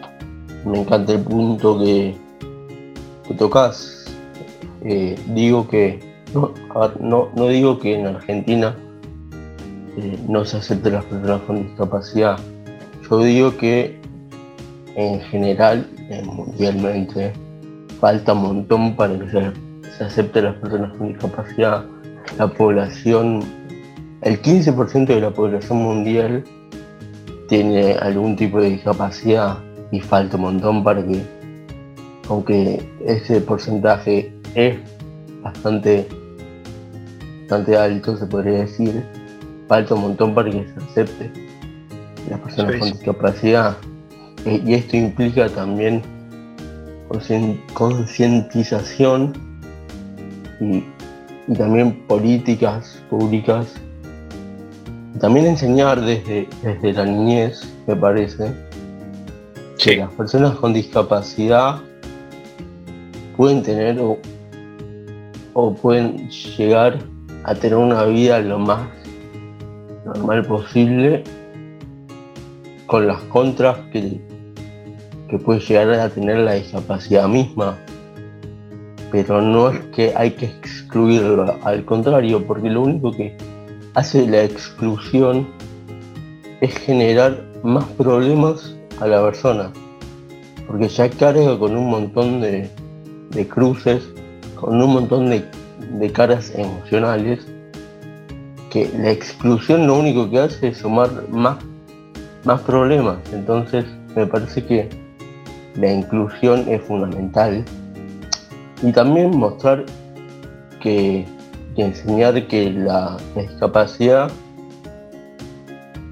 Me 0.65 0.79
encanta 0.79 1.13
el 1.13 1.21
punto 1.21 1.79
que, 1.79 2.15
tocas. 3.37 4.07
Eh, 4.85 5.17
digo 5.35 5.69
que, 5.69 5.99
no, 6.33 6.55
no, 7.35 7.49
digo 7.49 7.79
que 7.79 7.95
en 7.95 8.07
Argentina 8.07 8.77
eh, 9.97 10.19
no 10.29 10.45
se 10.45 10.59
acepten 10.59 10.95
las 10.95 11.05
personas 11.05 11.41
con 11.43 11.63
discapacidad. 11.63 12.39
Yo 13.09 13.23
digo 13.23 13.57
que 13.57 14.01
en 14.95 15.21
general, 15.21 15.87
mundialmente, 16.25 17.33
falta 18.01 18.33
un 18.33 18.43
montón 18.43 18.97
para 18.97 19.19
que 19.19 19.29
se, 19.31 19.53
se 19.97 20.05
acepten 20.05 20.45
las 20.45 20.55
personas 20.57 20.97
con 20.97 21.09
discapacidad 21.09 21.85
la 22.39 22.49
población, 22.49 23.43
el 24.23 24.41
15% 24.43 25.07
de 25.07 25.21
la 25.21 25.31
población 25.31 25.79
mundial 25.79 26.45
tiene 27.49 27.95
algún 27.95 28.37
tipo 28.37 28.61
de 28.61 28.71
discapacidad 28.71 29.59
y 29.91 30.01
falta 30.01 30.37
un 30.37 30.43
montón 30.43 30.85
para 30.85 31.05
que, 31.05 31.23
aunque 32.29 32.87
ese 33.05 33.41
porcentaje 33.41 34.33
es 34.55 34.77
bastante, 35.43 36.07
bastante 37.43 37.77
alto, 37.77 38.17
se 38.17 38.27
podría 38.27 38.61
decir, 38.61 39.03
falta 39.69 39.95
un 39.95 40.03
montón 40.03 40.35
para 40.35 40.51
que 40.51 40.65
se 40.65 40.85
acepte 40.91 41.31
las 42.31 42.41
personas 42.41 42.77
con 42.77 42.91
discapacidad. 42.91 43.77
Eh, 44.45 44.63
y 44.65 44.75
esto 44.75 44.97
implica 44.97 45.49
también 45.49 46.03
concientización 47.75 49.33
y 50.61 50.85
y 51.49 51.55
también 51.55 51.95
políticas 52.07 53.03
públicas. 53.09 53.73
También 55.21 55.47
enseñar 55.47 56.01
desde, 56.01 56.49
desde 56.63 56.93
la 56.93 57.07
niñez, 57.07 57.63
me 57.87 57.97
parece, 57.97 58.53
que 59.79 59.97
las 59.97 60.11
personas 60.13 60.57
con 60.57 60.75
discapacidad 60.75 61.81
pueden 63.37 63.63
tener 63.63 63.99
o, 64.01 64.19
o 65.55 65.75
pueden 65.75 66.29
llegar 66.31 66.99
a 67.45 67.55
tener 67.55 67.77
una 67.77 68.05
vida 68.05 68.41
lo 68.41 68.59
más 68.59 68.89
normal 70.07 70.45
posible 70.45 71.25
con 72.87 73.07
las 73.07 73.21
contras 73.23 73.79
que, 73.93 74.21
que 75.29 75.39
puede 75.39 75.61
llegar 75.61 75.91
a 75.95 76.09
tener 76.09 76.39
la 76.39 76.55
discapacidad 76.55 77.29
misma. 77.29 77.77
Pero 79.11 79.41
no 79.41 79.71
es 79.71 79.81
que 79.95 80.13
hay 80.17 80.33
que 80.33 80.47
excluirlo, 80.47 81.57
al 81.63 81.85
contrario, 81.85 82.47
porque 82.47 82.71
lo 82.71 82.83
único 82.83 83.13
que 83.13 83.37
hace 83.95 84.27
la 84.27 84.45
exclusión 84.45 85.49
es 86.61 86.77
generar 86.79 87.43
más 87.63 87.85
problemas 87.97 88.77
a 89.01 89.07
la 89.07 89.23
persona, 89.23 89.73
porque 90.67 90.89
ya 90.89 91.09
carga 91.11 91.59
con 91.59 91.77
un 91.77 91.89
montón 91.89 92.41
de, 92.41 92.71
cruces, 93.49 94.03
con 94.55 94.81
un 94.81 94.93
montón 94.93 95.31
de, 95.31 95.45
de 95.99 96.13
caras 96.13 96.53
emocionales, 96.55 97.47
que 98.71 98.91
la 98.99 99.11
exclusión 99.11 99.87
lo 99.87 99.99
único 99.99 100.29
que 100.31 100.39
hace 100.39 100.69
es 100.69 100.79
sumar 100.79 101.11
más, 101.31 101.57
más 102.45 102.61
problemas. 102.63 103.19
Entonces 103.33 103.85
me 104.15 104.27
parece 104.27 104.65
que 104.65 104.89
la 105.77 105.93
inclusión 105.93 106.65
es 106.69 106.83
fundamental 106.83 107.65
y 108.83 108.93
también 108.93 109.37
mostrar 109.37 109.85
que, 110.81 111.27
enseñar 111.77 112.47
que 112.47 112.71
la, 112.71 113.17
discapacidad 113.35 114.31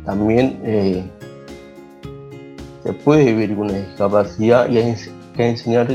también 0.04 0.60
eh, 0.62 1.02
se 2.82 2.92
puede 2.92 3.24
vivir 3.24 3.56
con 3.56 3.70
una 3.70 3.78
discapacidad 3.78 4.68
y 4.68 4.76
hay 4.76 4.94
que 5.34 5.48
enseñar 5.48 5.88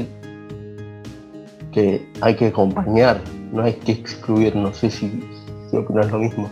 que 1.71 2.09
hay 2.21 2.35
que 2.35 2.47
acompañar, 2.47 3.21
no 3.51 3.61
hay 3.61 3.73
que 3.73 3.91
excluir, 3.91 4.55
no 4.55 4.73
sé 4.73 4.89
si, 4.89 5.23
si 5.69 5.77
opinas 5.77 6.11
lo 6.11 6.19
mismo. 6.19 6.49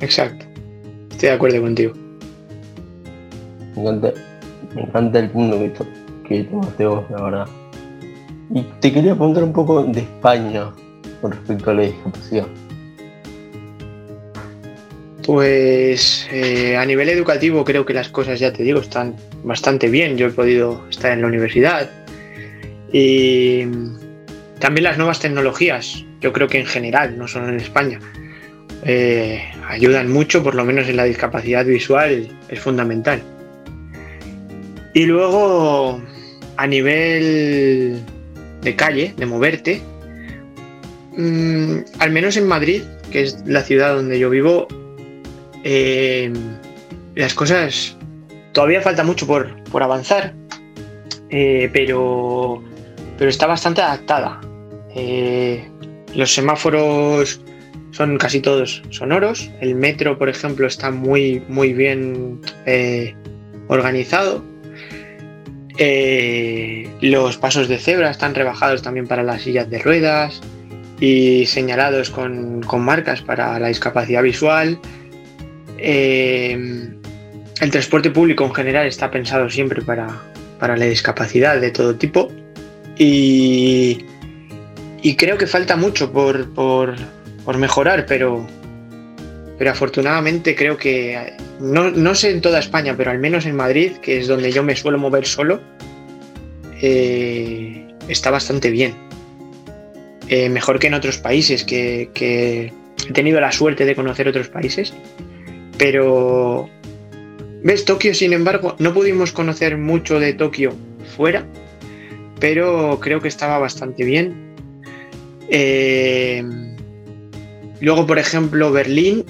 Exacto, 0.00 0.44
estoy 1.10 1.28
de 1.30 1.34
acuerdo 1.34 1.60
contigo. 1.62 1.92
Me 3.74 3.82
encanta, 3.82 4.12
me 4.74 4.82
encanta 4.82 5.18
el 5.18 5.30
punto 5.30 5.58
que, 5.58 5.72
que 6.28 6.44
tomaste 6.44 6.86
vos, 6.86 7.04
la 7.10 7.22
verdad. 7.22 7.48
Y 8.54 8.62
te 8.80 8.92
quería 8.92 9.14
preguntar 9.14 9.44
un 9.44 9.52
poco 9.52 9.82
de 9.84 10.00
España 10.00 10.72
con 11.20 11.32
respecto 11.32 11.70
a 11.70 11.74
la 11.74 11.82
discapacidad. 11.82 12.46
Pues 15.24 16.28
eh, 16.30 16.76
a 16.76 16.86
nivel 16.86 17.08
educativo 17.08 17.64
creo 17.64 17.84
que 17.84 17.92
las 17.92 18.08
cosas, 18.08 18.38
ya 18.38 18.52
te 18.52 18.62
digo, 18.62 18.80
están 18.80 19.16
bastante 19.42 19.88
bien. 19.88 20.16
Yo 20.16 20.28
he 20.28 20.30
podido 20.30 20.88
estar 20.88 21.12
en 21.12 21.22
la 21.22 21.26
universidad 21.26 21.90
y 22.92 23.64
también 24.58 24.84
las 24.84 24.96
nuevas 24.98 25.20
tecnologías, 25.20 26.04
yo 26.20 26.32
creo 26.32 26.48
que 26.48 26.60
en 26.60 26.66
general, 26.66 27.18
no 27.18 27.28
solo 27.28 27.48
en 27.48 27.56
España, 27.56 28.00
eh, 28.84 29.42
ayudan 29.68 30.10
mucho, 30.10 30.42
por 30.42 30.54
lo 30.54 30.64
menos 30.64 30.88
en 30.88 30.96
la 30.96 31.04
discapacidad 31.04 31.64
visual 31.64 32.28
es 32.48 32.60
fundamental. 32.60 33.22
Y 34.94 35.04
luego 35.04 36.00
a 36.56 36.66
nivel 36.66 38.00
de 38.62 38.76
calle, 38.76 39.14
de 39.16 39.26
moverte. 39.26 39.82
Mm, 41.16 41.78
al 41.98 42.10
menos 42.10 42.36
en 42.36 42.46
Madrid, 42.46 42.82
que 43.10 43.22
es 43.22 43.42
la 43.46 43.62
ciudad 43.62 43.94
donde 43.94 44.18
yo 44.18 44.30
vivo, 44.30 44.66
eh, 45.64 46.32
las 47.14 47.34
cosas 47.34 47.96
todavía 48.52 48.80
falta 48.80 49.04
mucho 49.04 49.26
por, 49.26 49.54
avanzar, 49.82 50.34
eh, 51.30 51.68
pero, 51.72 52.62
pero 53.18 53.30
está 53.30 53.46
bastante 53.46 53.82
adaptada. 53.82 54.40
Eh, 54.96 55.68
los 56.14 56.32
semáforos 56.32 57.40
son 57.92 58.18
casi 58.18 58.40
todos 58.40 58.82
sonoros. 58.90 59.50
El 59.60 59.74
metro, 59.74 60.18
por 60.18 60.28
ejemplo, 60.28 60.66
está 60.66 60.90
muy, 60.90 61.42
muy 61.48 61.72
bien 61.72 62.40
organizado. 63.68 64.42
Eh, 65.78 66.88
los 67.02 67.36
pasos 67.36 67.68
de 67.68 67.78
cebra 67.78 68.10
están 68.10 68.34
rebajados 68.34 68.82
también 68.82 69.06
para 69.06 69.22
las 69.22 69.42
sillas 69.42 69.68
de 69.68 69.78
ruedas 69.78 70.40
y 71.00 71.44
señalados 71.46 72.08
con, 72.08 72.64
marcas 72.78 73.20
para 73.20 73.58
la 73.58 73.68
discapacidad 73.68 74.22
visual. 74.22 74.78
Eh, 75.78 76.88
el 77.60 77.70
transporte 77.70 78.10
público 78.10 78.44
en 78.44 78.54
general 78.54 78.86
está 78.86 79.10
pensado 79.10 79.50
siempre 79.50 79.82
para, 79.82 80.08
para 80.58 80.76
la 80.76 80.86
discapacidad 80.86 81.60
de 81.60 81.70
todo 81.70 81.94
tipo 81.94 82.30
y, 82.98 84.04
y 85.02 85.16
creo 85.16 85.38
que 85.38 85.46
falta 85.46 85.76
mucho 85.76 86.12
por, 86.12 86.52
por, 86.54 86.96
mejorar, 87.56 88.06
pero, 88.06 88.46
pero 89.58 89.70
afortunadamente 89.70 90.54
creo 90.54 90.76
que, 90.76 91.34
no, 91.60 91.90
no, 91.90 92.14
sé 92.14 92.30
en 92.30 92.40
toda 92.40 92.58
España, 92.58 92.94
pero 92.96 93.10
al 93.10 93.18
menos 93.18 93.46
en 93.46 93.56
Madrid, 93.56 93.92
que 94.02 94.18
es 94.18 94.28
donde 94.28 94.50
yo 94.52 94.62
me 94.62 94.76
suelo 94.76 94.98
mover 94.98 95.26
solo, 95.26 95.60
eh, 96.80 97.86
está 98.08 98.30
bastante 98.30 98.70
bien. 98.70 98.94
Eh, 100.28 100.48
mejor 100.48 100.78
que 100.78 100.88
en 100.88 100.94
otros 100.94 101.18
países, 101.18 101.64
que 101.64 102.10
he 102.14 103.12
tenido 103.12 103.40
la 103.40 103.52
suerte 103.52 103.84
de 103.84 103.94
conocer 103.94 104.26
otros 104.28 104.48
países, 104.48 104.92
pero 105.78 106.68
¿Ves? 107.66 107.84
Tokio, 107.84 108.14
sin 108.14 108.32
embargo, 108.32 108.76
no 108.78 108.94
pudimos 108.94 109.32
conocer 109.32 109.76
mucho 109.76 110.20
de 110.20 110.34
Tokio 110.34 110.72
fuera, 111.16 111.44
pero 112.38 113.00
creo 113.00 113.20
que 113.20 113.26
estaba 113.26 113.58
bastante 113.58 114.04
bien. 114.04 114.45
Eh, 115.50 116.44
luego, 117.80 118.06
por 118.06 118.18
ejemplo, 118.18 118.72
Berlín 118.72 119.24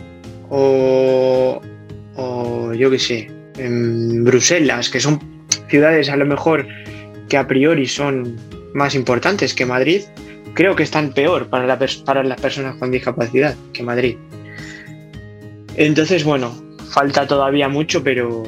o, 0.51 1.61
yo 2.75 2.91
qué 2.91 2.99
sé, 2.99 3.31
Bruselas, 3.59 4.91
que 4.91 5.01
son 5.01 5.21
ciudades 5.69 6.09
a 6.09 6.17
lo 6.17 6.27
mejor 6.27 6.67
que 7.29 7.37
a 7.37 7.47
priori 7.47 7.87
son 7.87 8.37
más 8.75 8.95
importantes 8.95 9.55
que 9.55 9.67
Madrid, 9.67 10.03
creo 10.55 10.77
que 10.77 10.83
están 10.83 11.13
peor 11.13 11.49
para, 11.49 11.79
para 12.05 12.23
las 12.23 12.41
personas 12.41 12.77
con 12.77 12.91
discapacidad 12.91 13.55
que 13.73 13.83
Madrid. 13.83 14.17
Entonces, 15.77 16.25
bueno, 16.25 16.55
falta 16.91 17.27
todavía 17.27 17.69
mucho, 17.69 18.03
pero, 18.03 18.43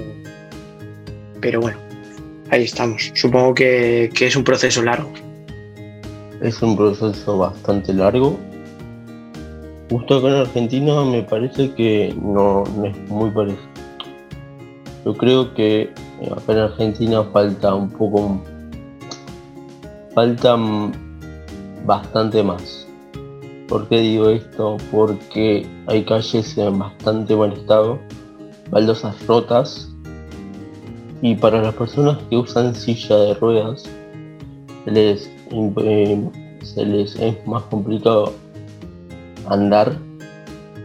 pero 1.40 1.60
bueno, 1.60 1.78
ahí 2.50 2.64
estamos. 2.64 3.12
Supongo 3.14 3.54
que, 3.54 4.10
es 4.18 4.36
un 4.36 4.44
proceso 4.44 4.82
largo. 4.82 5.12
Es 6.40 6.62
un 6.62 6.76
proceso 6.76 7.38
bastante 7.38 7.92
largo. 7.92 8.38
Justo 9.90 10.18
acá 10.18 10.28
en 10.28 10.34
Argentina 10.34 11.04
me 11.04 11.22
parece 11.22 11.72
que 11.74 12.14
no, 12.20 12.64
es 12.84 13.10
muy 13.10 13.30
parecido. 13.30 13.62
Yo 15.04 15.14
creo 15.14 15.54
que 15.54 15.92
acá 16.30 16.52
en 16.52 16.58
Argentina 16.58 17.24
falta 17.24 17.74
un 17.74 17.90
poco, 17.90 18.40
falta 20.14 20.56
bastante 21.86 22.42
más. 22.42 22.86
¿Por 23.68 23.88
qué 23.88 24.00
digo 24.00 24.28
esto? 24.30 24.76
Porque 24.90 25.66
hay 25.86 26.04
calles 26.04 26.56
en 26.58 26.78
bastante 26.78 27.34
mal 27.34 27.52
estado 27.52 27.98
baldosas 28.70 29.26
rotas 29.26 29.88
y 31.22 31.34
para 31.34 31.62
las 31.62 31.74
personas 31.74 32.18
que 32.28 32.36
usan 32.36 32.74
silla 32.74 33.16
de 33.16 33.34
ruedas 33.34 33.84
les, 34.86 35.30
se 36.62 36.84
les 36.84 37.16
es 37.16 37.46
más 37.46 37.62
complicado 37.64 38.32
andar 39.48 39.96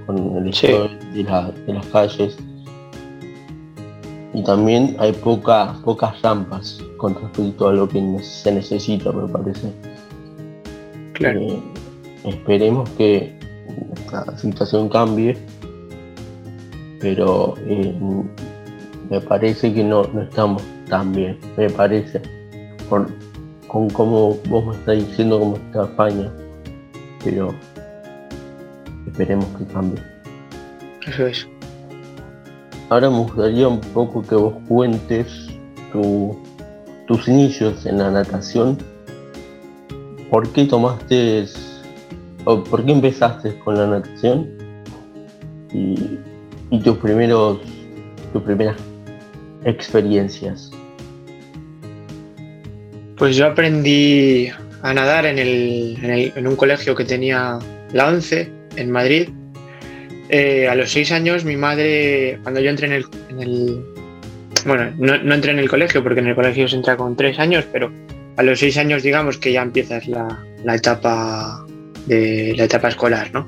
con 0.05 0.37
el 0.37 0.47
estado 0.47 0.89
de, 1.13 1.73
las 1.73 1.85
calles. 1.87 2.37
Y 4.33 4.43
también 4.43 4.95
hay 4.99 5.11
poca, 5.13 5.75
pocas 5.83 6.19
rampas 6.21 6.79
con 6.97 7.13
respecto 7.13 7.67
a 7.67 7.73
lo 7.73 7.87
que 7.87 8.01
se 8.21 8.51
necesita 8.51 9.11
me 9.11 9.27
parece. 9.27 9.67
Eh, 11.19 11.59
esperemos 12.23 12.89
que 12.91 13.37
esta 13.93 14.35
situación 14.37 14.89
cambie 14.89 15.37
pero 17.03 17.55
eh, 17.67 17.93
me 19.09 19.19
parece 19.19 19.73
que 19.73 19.83
no, 19.83 20.05
estamos 20.21 20.63
tan 20.89 21.11
bien, 21.11 21.37
me 21.57 21.69
parece, 21.69 22.21
con, 22.89 23.13
con 23.73 23.89
cómo 23.89 24.37
vos 24.47 24.65
me 24.65 24.73
estás 24.73 24.95
diciendo 24.97 25.39
cómo 25.39 25.57
está 25.57 25.83
España, 25.83 26.31
pero 27.23 27.53
esperemos 29.07 29.47
que 29.57 29.65
cambie. 29.65 30.01
Eso 31.05 31.27
es. 31.27 31.47
Ahora 32.89 33.09
me 33.09 33.17
gustaría 33.17 33.67
un 33.67 33.81
poco 33.81 34.21
que 34.21 34.35
vos 34.35 34.53
cuentes 34.69 35.47
tus 35.91 37.27
inicios 37.27 37.85
en 37.85 37.97
la 37.97 38.11
natación. 38.11 38.77
¿Por 40.29 40.47
qué 40.53 40.65
tomaste 40.65 41.45
o 42.45 42.63
por 42.63 42.85
qué 42.85 42.93
empezaste 42.93 43.59
con 43.59 43.75
la 43.75 43.87
natación? 43.87 44.47
Y 45.73 46.19
y 46.73 46.79
tus 46.79 46.97
primeros, 46.97 47.59
tus 48.33 48.41
primeras 48.41 48.77
experiencias? 49.63 50.71
Pues 53.23 53.37
yo 53.37 53.45
aprendí 53.45 54.49
a 54.81 54.93
nadar 54.93 55.25
en, 55.25 55.39
el, 55.39 55.97
en, 56.35 56.45
un 56.45 56.57
colegio 56.57 56.93
que 56.93 57.05
tenía 57.05 57.57
la 57.93 58.09
11 58.09 58.51
en 58.75 58.91
Madrid. 58.91 59.29
Eh, 60.27 60.67
a 60.67 60.75
los 60.75 60.91
seis 60.91 61.09
años 61.13 61.45
mi 61.45 61.55
madre, 61.55 62.37
cuando 62.43 62.59
yo 62.59 62.69
entré 62.69 62.87
en 62.87 63.39
el... 63.39 63.81
bueno, 64.65 64.91
no, 64.97 65.33
entré 65.33 65.53
en 65.53 65.59
el 65.59 65.69
colegio 65.69 66.03
porque 66.03 66.19
en 66.19 66.27
el 66.27 66.35
colegio 66.35 66.67
se 66.67 66.75
entra 66.75 66.97
con 66.97 67.15
tres 67.15 67.39
años, 67.39 67.63
pero 67.71 67.93
a 68.35 68.43
los 68.43 68.59
seis 68.59 68.75
años 68.75 69.03
digamos 69.03 69.37
que 69.37 69.53
ya 69.53 69.61
empiezas 69.61 70.05
la, 70.05 70.43
la 70.65 70.75
etapa 70.75 71.65
de 72.07 72.53
la 72.57 72.65
etapa 72.65 72.89
escolar, 72.89 73.29
¿no? 73.33 73.45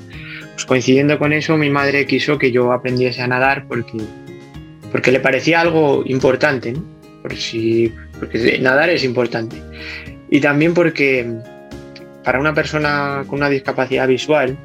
Pues 0.53 0.63
coincidiendo 0.63 1.19
con 1.19 1.33
eso, 1.33 1.57
mi 1.57 1.69
madre 1.69 2.05
quiso 2.05 2.37
que 2.37 2.49
yo 2.49 2.71
aprendiese 2.71 3.21
a 3.23 3.27
nadar 3.27 3.67
porque, 3.67 3.97
porque 4.89 5.11
le 5.11 5.19
parecía 5.19 5.59
algo 5.59 6.01
importante, 6.05 6.75
si, 7.35 7.91
porque 8.19 8.59
nadar 8.59 8.89
es 8.89 9.03
importante. 9.03 9.57
Y 10.29 10.39
también 10.39 10.73
porque 10.73 11.27
para 12.23 12.39
una 12.39 12.53
persona 12.53 13.23
con 13.27 13.39
una 13.39 13.49
discapacidad 13.49 14.07
visual, 14.07 14.57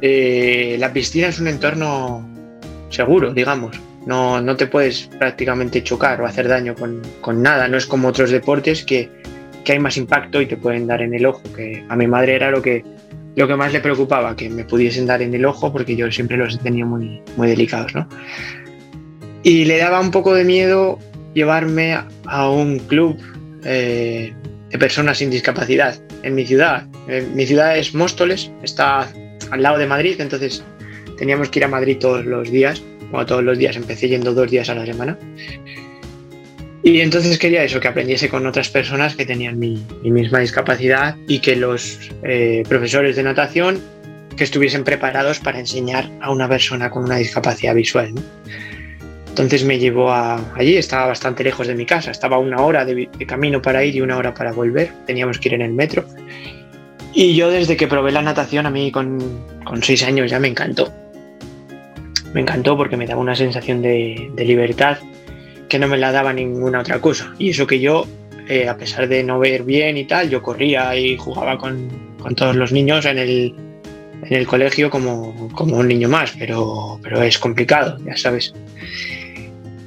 eh, 0.00 0.76
la 0.78 0.92
piscina 0.92 1.28
es 1.28 1.40
un 1.40 1.48
entorno 1.48 2.28
seguro, 2.90 3.34
digamos. 3.34 3.80
No, 4.06 4.40
no, 4.40 4.54
te 4.56 4.66
puedes 4.66 5.08
prácticamente 5.18 5.82
chocar 5.82 6.20
o 6.20 6.26
hacer 6.26 6.46
daño 6.46 6.74
con, 6.74 7.00
con 7.20 7.42
nada. 7.42 7.68
No 7.68 7.76
es 7.76 7.86
como 7.86 8.08
otros 8.08 8.30
deportes 8.30 8.84
que, 8.84 9.10
que, 9.64 9.72
hay 9.72 9.78
más 9.78 9.96
impacto 9.96 10.42
y 10.42 10.46
te 10.46 10.58
pueden 10.58 10.86
dar 10.86 11.00
en 11.00 11.14
el 11.14 11.24
ojo, 11.24 11.42
que 11.56 11.84
a 11.88 11.96
mi 11.96 12.06
madre 12.06 12.34
era 12.34 12.50
lo 12.50 12.60
que, 12.60 12.84
lo 13.34 13.48
que 13.48 13.56
más 13.56 13.72
le 13.72 13.80
preocupaba, 13.80 14.36
que 14.36 14.50
me 14.50 14.64
pudiesen 14.64 15.06
dar 15.06 15.22
en 15.22 15.34
el 15.34 15.44
ojo, 15.46 15.72
porque 15.72 15.96
yo 15.96 16.10
siempre 16.12 16.36
los 16.36 16.54
he 16.54 16.58
tenido 16.58 16.86
muy, 16.86 17.22
muy 17.36 17.48
delicados, 17.48 17.94
¿no? 17.94 18.06
Y 19.42 19.64
le 19.64 19.78
daba 19.78 20.00
un 20.00 20.10
poco 20.10 20.34
de 20.34 20.44
miedo 20.44 20.98
llevarme 21.34 21.98
a 22.26 22.50
un 22.50 22.78
club 22.78 23.18
eh, 23.64 24.32
de 24.70 24.78
personas 24.78 25.18
sin 25.18 25.30
discapacidad 25.30 26.00
en 26.22 26.34
mi 26.34 26.46
ciudad. 26.46 26.86
Eh, 27.08 27.26
mi 27.34 27.46
ciudad 27.46 27.76
es 27.76 27.94
Móstoles, 27.94 28.50
está 28.62 29.08
al 29.50 29.62
lado 29.62 29.78
de 29.78 29.86
Madrid, 29.86 30.20
entonces 30.20 30.64
teníamos 31.18 31.48
que 31.48 31.60
ir 31.60 31.64
a 31.64 31.68
Madrid 31.68 31.98
todos 31.98 32.24
los 32.24 32.50
días, 32.50 32.82
o 33.12 33.24
todos 33.26 33.44
los 33.44 33.58
días, 33.58 33.76
empecé 33.76 34.08
yendo 34.08 34.34
dos 34.34 34.50
días 34.50 34.68
a 34.68 34.74
la 34.74 34.86
semana. 34.86 35.18
Y 36.82 37.00
entonces 37.00 37.38
quería 37.38 37.64
eso, 37.64 37.80
que 37.80 37.88
aprendiese 37.88 38.28
con 38.28 38.46
otras 38.46 38.68
personas 38.68 39.16
que 39.16 39.24
tenían 39.24 39.58
mi, 39.58 39.82
misma 40.02 40.40
discapacidad 40.40 41.16
y 41.26 41.38
que 41.38 41.56
los 41.56 42.10
eh, 42.22 42.62
profesores 42.68 43.16
de 43.16 43.22
natación 43.22 43.80
que 44.36 44.44
estuviesen 44.44 44.84
preparados 44.84 45.38
para 45.38 45.60
enseñar 45.60 46.10
a 46.20 46.30
una 46.30 46.48
persona 46.48 46.90
con 46.90 47.04
una 47.04 47.16
discapacidad 47.16 47.74
visual. 47.74 48.12
Entonces 49.34 49.64
me 49.64 49.80
llevó 49.80 50.12
allí, 50.12 50.76
estaba 50.76 51.06
bastante 51.06 51.42
lejos 51.42 51.66
de 51.66 51.74
mi 51.74 51.84
casa, 51.84 52.12
estaba 52.12 52.38
una 52.38 52.62
hora 52.62 52.84
de, 52.84 53.08
camino 53.26 53.60
para 53.60 53.84
ir 53.84 53.96
y 53.96 54.00
una 54.00 54.16
hora 54.16 54.32
para 54.32 54.52
volver, 54.52 54.92
teníamos 55.06 55.40
que 55.40 55.48
ir 55.48 55.54
en 55.54 55.62
el 55.62 55.72
metro. 55.72 56.04
Y 57.12 57.34
yo 57.34 57.50
desde 57.50 57.76
que 57.76 57.88
probé 57.88 58.12
la 58.12 58.22
natación, 58.22 58.64
a 58.64 58.70
mí 58.70 58.92
con, 58.92 59.18
con 59.64 59.82
seis 59.82 60.04
años 60.04 60.30
ya 60.30 60.38
me 60.38 60.46
encantó. 60.46 60.92
Me 62.32 62.42
encantó 62.42 62.76
porque 62.76 62.96
me 62.96 63.08
daba 63.08 63.20
una 63.20 63.34
sensación 63.34 63.82
de, 63.82 64.30
de 64.36 64.44
libertad 64.44 64.98
que 65.68 65.80
no 65.80 65.88
me 65.88 65.98
la 65.98 66.12
daba 66.12 66.32
ninguna 66.32 66.78
otra 66.78 67.00
cosa. 67.00 67.34
Y 67.36 67.50
eso 67.50 67.66
que 67.66 67.80
yo, 67.80 68.06
eh, 68.48 68.68
a 68.68 68.76
pesar 68.76 69.08
de 69.08 69.24
no 69.24 69.40
ver 69.40 69.64
bien 69.64 69.96
y 69.96 70.04
tal, 70.04 70.30
yo 70.30 70.42
corría 70.42 70.94
y 70.94 71.16
jugaba 71.16 71.58
con, 71.58 71.88
todos 72.36 72.54
los 72.54 72.70
niños 72.70 73.04
en 73.04 73.18
el, 73.18 73.52
en 74.22 74.32
el 74.32 74.46
colegio 74.46 74.90
como, 74.90 75.50
como, 75.54 75.78
un 75.78 75.88
niño 75.88 76.08
más, 76.08 76.36
pero, 76.38 77.00
pero 77.02 77.20
es 77.20 77.36
complicado, 77.40 77.98
ya 78.06 78.16
sabes. 78.16 78.54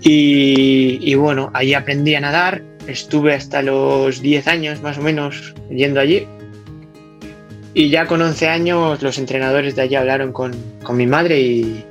Y, 0.01 0.99
y, 1.01 1.15
bueno, 1.15 1.49
ahí 1.53 1.73
aprendí 1.73 2.15
a 2.15 2.21
nadar, 2.21 2.61
estuve 2.87 3.33
hasta 3.33 3.61
los 3.61 4.21
10 4.21 4.47
años 4.47 4.81
más 4.81 4.97
o 4.97 5.01
menos 5.01 5.53
yendo 5.69 5.99
allí. 5.99 6.27
Y 7.73 7.89
ya 7.89 8.07
con 8.07 8.21
11 8.21 8.47
años 8.47 9.01
los 9.03 9.17
entrenadores 9.17 9.75
de 9.75 9.83
allí 9.83 9.95
hablaron 9.95 10.31
con, 10.31 10.51
con 10.83 10.97
mi 10.97 11.05
madre 11.05 11.39
y, 11.39 11.85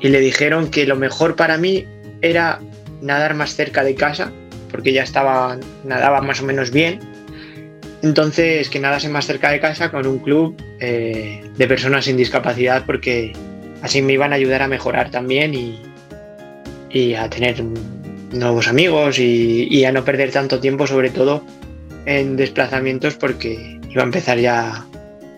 y 0.00 0.08
le 0.08 0.20
dijeron 0.20 0.70
que 0.70 0.86
lo 0.86 0.96
mejor 0.96 1.36
para 1.36 1.56
mí 1.56 1.86
era 2.20 2.60
nadar 3.00 3.34
más 3.34 3.54
cerca 3.54 3.84
de 3.84 3.94
casa, 3.94 4.32
porque 4.70 4.92
ya 4.92 5.02
estaba, 5.02 5.58
nadaba 5.84 6.20
más 6.20 6.40
o 6.40 6.44
menos 6.44 6.70
bien. 6.70 6.98
Entonces, 8.02 8.68
que 8.68 8.80
nadase 8.80 9.08
más 9.08 9.26
cerca 9.26 9.50
de 9.50 9.60
casa 9.60 9.90
con 9.90 10.06
un 10.06 10.18
club 10.18 10.60
eh, 10.80 11.42
de 11.56 11.66
personas 11.66 12.04
sin 12.04 12.16
discapacidad, 12.16 12.84
porque 12.84 13.32
así 13.82 14.02
me 14.02 14.12
iban 14.14 14.32
a 14.32 14.36
ayudar 14.36 14.62
a 14.62 14.68
mejorar 14.68 15.10
también 15.10 15.54
y, 15.54 15.80
y 16.94 17.14
a 17.14 17.28
tener 17.28 17.62
nuevos 18.32 18.68
amigos 18.68 19.18
y, 19.18 19.84
a 19.84 19.92
no 19.92 20.04
perder 20.04 20.30
tanto 20.30 20.60
tiempo, 20.60 20.86
sobre 20.86 21.10
todo 21.10 21.44
en 22.06 22.36
desplazamientos, 22.36 23.14
porque 23.14 23.80
iba 23.90 24.02
a 24.02 24.04
empezar 24.06 24.38
ya 24.38 24.86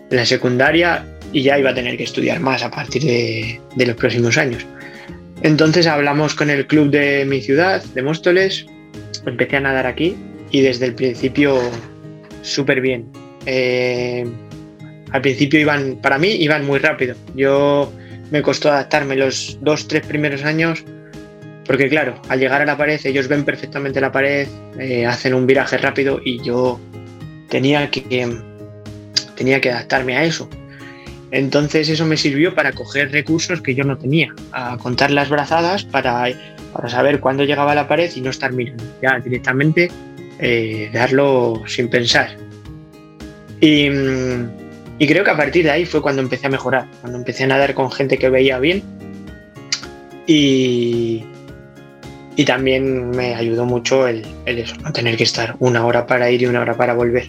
la 0.09 0.25
secundaria 0.25 1.05
y 1.33 1.41
ya 1.41 1.57
iba 1.59 1.71
a 1.71 1.73
tener 1.73 1.97
que 1.97 2.03
estudiar 2.03 2.39
más 2.39 2.63
a 2.63 2.71
partir 2.71 3.03
de, 3.03 3.59
los 3.75 3.95
próximos 3.95 4.37
años. 4.37 4.65
Entonces 5.41 5.87
hablamos 5.87 6.35
con 6.35 6.49
el 6.49 6.67
club 6.67 6.91
de 6.91 7.25
mi 7.25 7.41
ciudad, 7.41 7.83
de 7.83 8.01
Móstoles, 8.03 8.65
empecé 9.25 9.57
a 9.57 9.61
nadar 9.61 9.87
aquí 9.87 10.15
y 10.51 10.61
desde 10.61 10.85
el 10.85 10.93
principio 10.93 11.59
súper 12.43 12.81
bien. 12.81 13.07
Eh, 13.45 14.25
al 15.11 15.21
principio 15.21 15.59
iban, 15.59 15.97
para 16.01 16.19
mí, 16.19 16.29
iban 16.29 16.65
muy 16.65 16.79
rápido. 16.79 17.15
Yo 17.35 17.91
me 18.29 18.41
costó 18.41 18.69
adaptarme 18.69 19.15
los 19.15 19.57
dos, 19.61 19.87
tres 19.87 20.05
primeros 20.05 20.43
años, 20.43 20.83
porque 21.67 21.89
claro, 21.89 22.15
al 22.29 22.39
llegar 22.39 22.61
a 22.61 22.65
la 22.65 22.77
pared, 22.77 22.99
ellos 23.03 23.27
ven 23.27 23.43
perfectamente 23.43 23.99
la 23.99 24.11
pared, 24.11 24.47
eh, 24.79 25.05
hacen 25.05 25.33
un 25.33 25.45
viraje 25.45 25.77
rápido 25.77 26.21
y 26.23 26.41
yo 26.41 26.79
tenía 27.49 27.91
que, 27.91 28.01
tenía 29.35 29.59
que 29.59 29.71
adaptarme 29.71 30.15
a 30.15 30.23
eso. 30.23 30.49
Entonces 31.29 31.89
eso 31.89 32.05
me 32.05 32.15
sirvió 32.15 32.55
para 32.55 32.71
coger 32.71 33.11
recursos 33.11 33.61
que 33.61 33.75
yo 33.75 33.83
no 33.83 33.97
tenía, 33.97 34.33
a 34.53 34.77
contar 34.77 35.11
las 35.11 35.27
brazadas 35.29 35.83
para, 35.83 36.25
para 36.71 36.87
saber 36.87 37.19
cuándo 37.19 37.43
llegaba 37.43 37.73
a 37.73 37.75
la 37.75 37.89
pared 37.89 38.09
y 38.15 38.21
no 38.21 38.29
estar 38.29 38.53
mirando, 38.53 38.85
ya 39.01 39.19
directamente 39.19 39.91
eh, 40.39 40.89
darlo 40.93 41.63
sin 41.67 41.89
pensar. 41.89 42.37
Y, 43.59 43.89
y, 44.99 45.07
creo 45.07 45.25
que 45.25 45.31
a 45.31 45.35
partir 45.35 45.65
de 45.65 45.71
ahí 45.71 45.85
fue 45.85 46.01
cuando 46.01 46.21
empecé 46.21 46.47
a 46.47 46.49
mejorar, 46.49 46.87
cuando 47.01 47.17
empecé 47.17 47.43
a 47.43 47.47
nadar 47.47 47.73
con 47.73 47.91
gente 47.91 48.17
que 48.17 48.29
veía 48.29 48.57
bien 48.59 48.83
y, 50.27 51.25
y 52.37 52.45
también 52.45 53.09
me 53.09 53.33
ayudó 53.33 53.65
mucho 53.65 54.07
el, 54.07 54.23
el 54.45 54.59
eso, 54.59 54.75
no 54.77 54.93
tener 54.93 55.17
que 55.17 55.23
estar 55.23 55.55
una 55.59 55.83
hora 55.85 56.05
para 56.05 56.29
ir 56.29 56.43
y 56.43 56.45
una 56.45 56.61
hora 56.61 56.77
para 56.77 56.93
volver. 56.93 57.25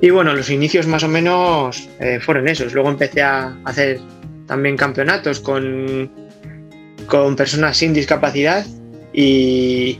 Y 0.00 0.08
bueno, 0.10 0.34
los 0.34 0.48
inicios 0.48 0.86
más 0.86 1.04
o 1.04 1.08
menos 1.08 1.88
eh, 2.00 2.18
fueron 2.18 2.48
esos. 2.48 2.72
Luego 2.72 2.88
empecé 2.88 3.20
a 3.20 3.54
hacer 3.64 4.00
también 4.46 4.78
campeonatos 4.78 5.40
con, 5.40 6.10
con 7.06 7.36
personas 7.36 7.76
sin 7.76 7.92
discapacidad 7.92 8.64
y, 9.12 9.98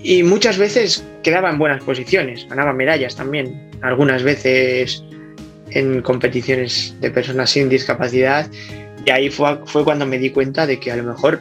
y 0.00 0.22
muchas 0.22 0.56
veces 0.56 1.04
quedaba 1.24 1.50
en 1.50 1.58
buenas 1.58 1.82
posiciones, 1.82 2.46
ganaba 2.48 2.72
medallas 2.72 3.16
también, 3.16 3.72
algunas 3.82 4.22
veces 4.22 5.02
en 5.70 6.00
competiciones 6.00 6.94
de 7.00 7.10
personas 7.10 7.50
sin 7.50 7.68
discapacidad 7.68 8.48
y 9.04 9.10
ahí 9.10 9.30
fue, 9.30 9.58
fue 9.64 9.82
cuando 9.82 10.06
me 10.06 10.18
di 10.18 10.30
cuenta 10.30 10.64
de 10.64 10.78
que 10.78 10.92
a 10.92 10.96
lo 10.96 11.02
mejor 11.02 11.40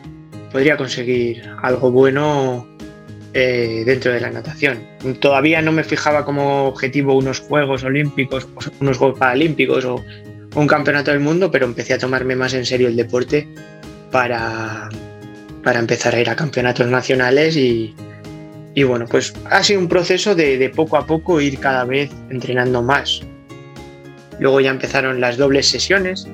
podría 0.56 0.78
conseguir 0.78 1.44
algo 1.64 1.92
bueno 1.92 2.66
eh, 3.34 3.84
dentro 3.86 4.14
de 4.14 4.22
la 4.22 4.30
natación. 4.30 4.80
Todavía 5.20 5.62
no 5.62 5.74
me 5.74 5.84
fijaba 5.84 6.24
como 6.24 6.68
objetivo 6.68 7.18
unos 7.18 7.42
Juegos 7.42 7.84
Olímpicos, 7.84 8.48
unos 8.80 8.98
Juegos 8.98 9.20
Paralímpicos 9.20 9.84
o 9.84 10.02
un 10.56 10.66
Campeonato 10.66 11.12
del 11.12 11.20
Mundo, 11.20 11.52
pero 11.52 11.66
empecé 11.66 11.94
a 11.94 11.98
tomarme 11.98 12.38
más 12.38 12.54
en 12.54 12.66
serio 12.66 12.88
el 12.88 12.96
deporte 12.96 13.50
para, 14.12 14.88
para 15.62 15.80
empezar 15.80 16.16
a 16.16 16.22
ir 16.22 16.30
a 16.30 16.38
campeonatos 16.38 16.88
nacionales 16.88 17.58
y, 17.58 17.94
y 18.76 18.84
bueno, 18.84 19.08
pues 19.08 19.34
ha 19.50 19.62
sido 19.62 19.82
un 19.82 19.90
proceso 19.90 20.36
de, 20.36 20.72
poco 20.74 20.96
a 20.96 21.06
poco 21.06 21.42
ir 21.42 21.60
cada 21.60 21.84
vez 21.84 22.10
entrenando 22.30 22.82
más. 22.82 23.20
Luego 24.40 24.62
ya 24.62 24.70
empezaron 24.70 25.20
las 25.20 25.36
dobles 25.36 25.68
sesiones 25.68 26.26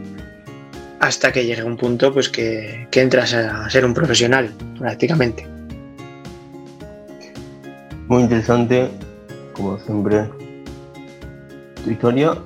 hasta 1.02 1.32
que 1.32 1.46
llegué 1.46 1.62
a 1.62 1.66
un 1.66 1.76
punto 1.76 2.14
pues 2.14 2.30
que, 2.30 2.88
que 2.92 3.02
entras 3.02 3.34
a 3.34 3.70
ser 3.70 3.84
un 3.86 3.94
profesional 3.94 4.52
prácticamente. 4.80 5.46
Muy 8.08 8.24
interesante, 8.24 8.90
como 9.54 9.78
siempre, 9.80 10.30
tu 11.84 11.92
historia. 11.92 12.38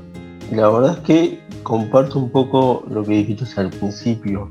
La 0.51 0.69
verdad 0.69 0.97
es 0.97 0.99
que 1.01 1.39
comparto 1.63 2.19
un 2.19 2.31
poco 2.31 2.83
lo 2.89 3.03
que 3.03 3.13
dijiste 3.13 3.45
al 3.59 3.69
principio, 3.69 4.49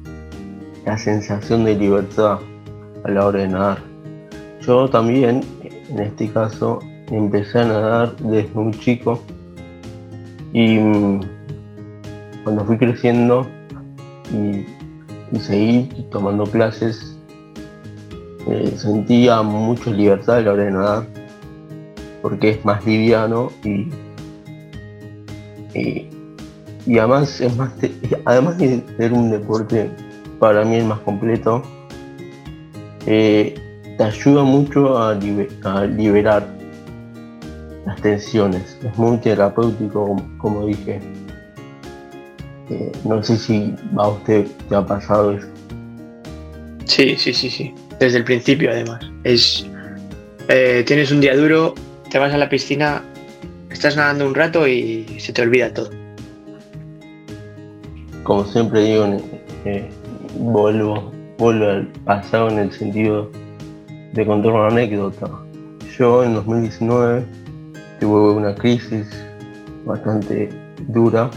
la 0.84 0.96
sensación 0.98 1.64
de 1.64 1.74
libertad 1.74 2.38
a 3.04 3.10
la 3.10 3.26
hora 3.26 3.40
de 3.40 3.48
nadar 3.48 3.94
yo 4.66 4.88
también, 4.88 5.42
en 5.90 5.98
este 5.98 6.30
caso, 6.30 6.78
empecé 7.10 7.60
a 7.60 7.64
nadar 7.66 8.16
desde 8.16 8.48
muy 8.54 8.72
chico 8.72 9.22
y 10.54 10.78
mm, 10.78 11.20
cuando 12.44 12.64
fui 12.64 12.78
creciendo 12.78 13.46
y, 14.34 14.66
seguí 15.40 15.88
tomando 16.12 16.44
clases, 16.44 17.16
eh, 18.46 18.72
sentía 18.76 19.42
mucha 19.42 19.90
libertad 19.90 20.36
a 20.36 20.40
la 20.42 20.52
hora 20.52 20.64
de 20.64 20.70
nadar 20.70 21.06
porque 22.22 22.50
es 22.50 22.64
más 22.64 22.84
liviano 22.86 23.50
y, 23.64 23.88
y, 25.74 26.98
además 26.98 27.40
es 27.40 27.56
más 27.56 27.72
además 28.24 28.58
de 28.58 28.82
ser 28.96 29.12
un 29.12 29.30
deporte 29.30 29.90
para 30.38 30.64
mí 30.64 30.76
el 30.76 30.84
más 30.84 31.00
completo 31.00 31.62
eh, 33.06 33.54
te 33.96 34.04
ayuda 34.04 34.42
mucho 34.44 34.98
a, 34.98 35.14
liberar 35.14 36.46
las 37.84 38.00
tensiones. 38.00 38.78
Es 38.82 38.96
muy 38.98 39.18
terapéutico, 39.18 40.16
como, 40.38 40.66
dije. 40.66 41.00
Eh, 42.70 42.92
no 43.04 43.22
sé 43.22 43.36
si 43.36 43.74
a 43.96 44.08
usted 44.08 44.46
te 44.68 44.74
ha 44.74 44.86
pasado 44.86 45.32
eso. 45.32 45.48
Sí, 46.86 47.16
sí, 47.16 47.32
sí, 47.32 47.50
sí. 47.50 47.74
Desde 47.98 48.18
el 48.18 48.24
principio, 48.24 48.70
además. 48.70 49.00
Es 49.24 49.66
eh, 50.48 50.84
tienes 50.86 51.10
un 51.10 51.22
día 51.22 51.34
duro, 51.34 51.74
te 52.10 52.18
vas 52.18 52.34
a 52.34 52.36
la 52.36 52.50
piscina, 52.50 53.02
estás 53.70 53.96
nadando 53.96 54.26
un 54.26 54.34
rato 54.34 54.68
y 54.68 55.06
se 55.18 55.32
te 55.32 55.40
olvida 55.40 55.72
todo. 55.72 55.90
Como 58.24 58.44
siempre 58.44 58.84
digo, 58.84 59.06
eh, 59.64 59.88
vuelvo, 60.38 61.10
vuelvo 61.38 61.64
al 61.64 61.86
pasado 62.04 62.50
en 62.50 62.58
el 62.58 62.72
sentido 62.72 63.30
de 64.12 64.26
contar 64.26 64.52
una 64.52 64.68
anécdota. 64.68 65.30
Yo 65.98 66.22
en 66.22 66.34
2019 66.34 67.24
tuve 68.00 68.32
una 68.32 68.54
crisis 68.54 69.06
bastante 69.86 70.50
dura, 70.88 71.30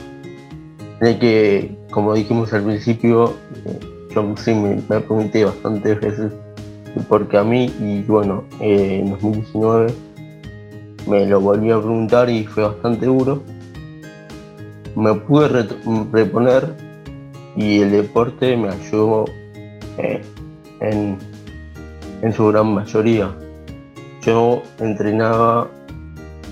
que, 0.99 1.77
como 1.91 2.13
dijimos 2.13 2.53
al 2.53 2.63
principio, 2.63 3.35
eh, 3.65 3.79
yo 4.13 4.33
sí 4.37 4.53
me, 4.53 4.81
pregunté 4.81 5.45
bastantes 5.45 5.99
veces 5.99 6.31
porque 7.07 7.37
a 7.37 7.43
mí, 7.43 7.71
y 7.79 8.01
bueno, 8.03 8.43
eh, 8.59 9.01
en 9.03 9.11
2019 9.11 9.93
me 11.07 11.25
lo 11.27 11.39
volví 11.39 11.71
a 11.71 11.77
preguntar 11.77 12.29
y 12.29 12.45
fue 12.45 12.63
bastante 12.63 13.05
duro. 13.05 13.43
Me 14.95 15.13
pude 15.13 15.67
reponer 16.11 16.73
y 17.55 17.81
el 17.81 17.91
deporte 17.91 18.57
me 18.57 18.69
ayudó 18.69 19.25
eh, 19.99 20.21
en 20.79 21.17
en 22.21 22.33
su 22.33 22.47
gran 22.47 22.73
mayoría. 22.73 23.31
Yo 24.21 24.61
entrenaba 24.79 25.69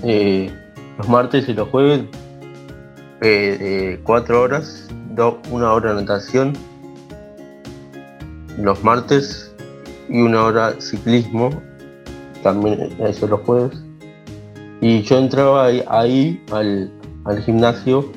los 0.02 1.08
martes 1.08 1.48
y 1.48 1.54
los 1.54 1.68
jueves 1.68 2.04
eh, 3.20 4.00
cuatro 4.04 4.42
horas, 4.42 4.88
una 5.50 5.72
hora 5.72 5.94
de 5.94 6.02
natación, 6.02 6.52
los 8.58 8.82
martes 8.84 9.54
y 10.08 10.20
una 10.20 10.44
hora 10.44 10.74
ciclismo, 10.80 11.50
también 12.42 12.94
eso 13.00 13.26
los 13.26 13.40
jueves. 13.40 13.82
Y 14.80 15.02
yo 15.02 15.18
entraba 15.18 15.66
ahí, 15.66 16.42
al, 16.52 16.92
al, 17.24 17.42
gimnasio, 17.42 18.10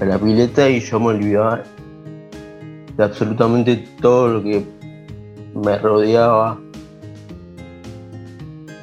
a 0.00 0.04
la 0.04 0.18
pileta 0.18 0.68
y 0.68 0.80
yo 0.80 0.98
me 0.98 1.08
olvidaba 1.08 1.62
de 2.96 3.04
absolutamente 3.04 3.88
todo 4.00 4.28
lo 4.28 4.42
que 4.42 4.64
me 5.54 5.78
rodeaba 5.78 6.58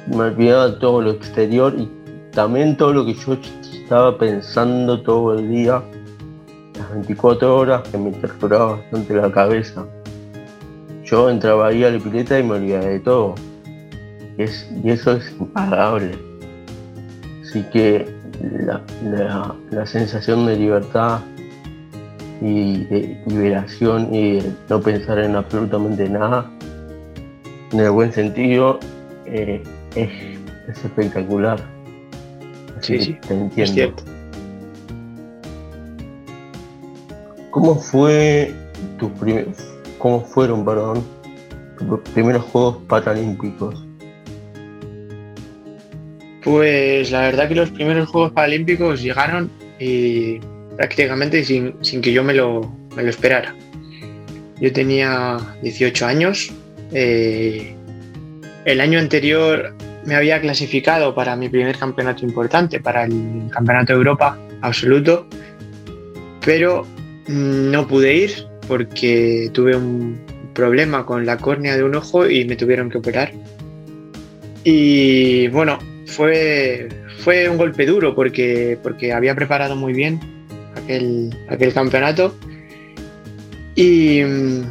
me 0.08 0.24
olvidaba 0.24 0.78
todo 0.78 1.02
lo 1.02 1.10
exterior 1.10 1.74
y 1.78 1.88
también 2.32 2.76
todo 2.76 2.92
lo 2.92 3.04
que 3.04 3.14
yo 3.14 3.36
estaba 3.88 4.18
pensando 4.18 5.00
todo 5.00 5.38
el 5.38 5.48
día, 5.48 5.82
las 6.78 6.90
24 6.92 7.56
horas 7.56 7.88
que 7.88 7.96
me 7.96 8.10
torturaba 8.10 8.72
bastante 8.72 9.14
la 9.14 9.32
cabeza. 9.32 9.86
Yo 11.04 11.30
entraba 11.30 11.68
ahí 11.68 11.84
a 11.84 11.90
la 11.90 11.98
pileta 11.98 12.38
y 12.38 12.42
me 12.42 12.56
olvidaba 12.56 12.84
de 12.84 13.00
todo. 13.00 13.34
y 14.36 14.90
eso 14.90 15.12
es 15.12 15.32
impagable. 15.40 16.18
Así 17.42 17.62
que 17.72 18.14
la, 18.60 19.86
sensación 19.86 20.44
de 20.44 20.56
libertad 20.56 21.20
y 22.42 22.84
de 22.84 23.22
liberación 23.24 24.14
y 24.14 24.32
de 24.32 24.52
no 24.68 24.82
pensar 24.82 25.18
en 25.20 25.34
absolutamente 25.34 26.10
nada, 26.10 26.44
en 27.72 27.80
el 27.80 27.90
buen 27.90 28.12
sentido, 28.12 28.80
eh, 29.24 29.62
es, 29.94 30.10
espectacular. 30.84 31.77
Sí, 32.88 33.00
sí, 33.00 33.18
te 33.26 33.34
entiendo. 33.34 33.62
Es 33.62 33.72
cierto. 33.72 34.02
¿Cómo 37.50 37.74
fue 37.74 38.52
tu 38.98 39.12
primer, 39.14 39.48
cómo 39.98 40.24
fueron, 40.24 40.64
perdón, 40.64 41.04
primeros 42.14 42.44
Juegos 42.44 42.78
Paralímpicos? 42.86 43.84
Pues 46.44 47.10
la 47.10 47.22
verdad 47.22 47.48
que 47.48 47.54
los 47.54 47.70
primeros 47.70 48.08
Juegos 48.08 48.32
Paralímpicos 48.32 49.02
llegaron 49.02 49.50
y 49.78 50.38
prácticamente 50.76 51.44
sin, 51.44 51.72
que 52.00 52.12
yo 52.12 52.22
me 52.22 52.34
lo, 52.34 52.72
me 52.96 53.02
lo, 53.02 53.10
esperara. 53.10 53.54
Yo 54.60 54.72
tenía 54.72 55.38
18 55.62 56.06
años. 56.06 56.52
Eh, 56.92 57.74
el 58.64 58.80
año 58.80 58.98
anterior 58.98 59.74
me 60.08 60.14
había 60.14 60.40
clasificado 60.40 61.14
para 61.14 61.36
mi 61.36 61.50
primer 61.50 61.76
campeonato 61.76 62.24
importante, 62.24 62.80
para 62.80 63.04
el 63.04 63.50
Campeonato 63.50 63.92
de 63.92 63.98
Europa 63.98 64.38
absoluto, 64.62 65.26
pero 66.42 66.86
no 67.26 67.86
pude 67.86 68.14
ir 68.14 68.46
porque 68.66 69.50
tuve 69.52 69.76
un 69.76 70.18
problema 70.54 71.04
con 71.04 71.26
la 71.26 71.36
córnea 71.36 71.76
de 71.76 71.84
un 71.84 71.94
ojo 71.94 72.26
y 72.26 72.46
me 72.46 72.56
tuvieron 72.56 72.88
que 72.88 72.96
operar. 72.96 73.32
Y 74.64 75.48
bueno, 75.48 75.78
fue, 76.06 76.88
fue 77.18 77.46
un 77.50 77.58
golpe 77.58 77.84
duro 77.84 78.14
porque, 78.14 78.78
porque 78.82 79.12
había 79.12 79.34
preparado 79.34 79.76
muy 79.76 79.92
bien 79.92 80.18
aquel, 80.74 81.36
aquel 81.50 81.74
campeonato. 81.74 82.34
Y 83.74 84.22
mm, 84.22 84.62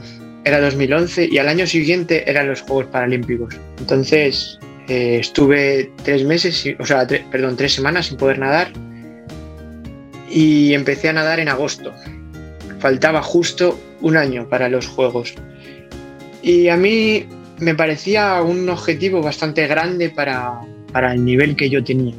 era 0.45 0.59
2011 0.61 1.29
y 1.31 1.37
al 1.37 1.47
año 1.47 1.67
siguiente 1.67 2.27
eran 2.27 2.47
los 2.47 2.61
Juegos 2.61 2.87
Paralímpicos. 2.87 3.55
Entonces 3.77 4.59
eh, 4.87 5.17
estuve 5.19 5.91
tres 6.03 6.23
meses, 6.23 6.65
o 6.79 6.85
sea, 6.85 7.05
perdón, 7.31 7.57
tres 7.57 7.73
semanas 7.73 8.07
sin 8.07 8.17
poder 8.17 8.39
nadar 8.39 8.71
y 10.29 10.73
empecé 10.73 11.09
a 11.09 11.13
nadar 11.13 11.39
en 11.39 11.49
agosto. 11.49 11.93
Faltaba 12.79 13.21
justo 13.21 13.77
un 14.01 14.17
año 14.17 14.47
para 14.47 14.69
los 14.69 14.87
Juegos. 14.87 15.33
Y 16.41 16.69
a 16.69 16.77
mí 16.77 17.25
me 17.59 17.75
parecía 17.75 18.41
un 18.41 18.69
objetivo 18.69 19.21
bastante 19.21 19.67
grande 19.67 20.09
para, 20.09 20.61
para 20.93 21.13
el 21.13 21.25
nivel 21.25 21.55
que 21.55 21.69
yo 21.69 21.83
tenía. 21.83 22.13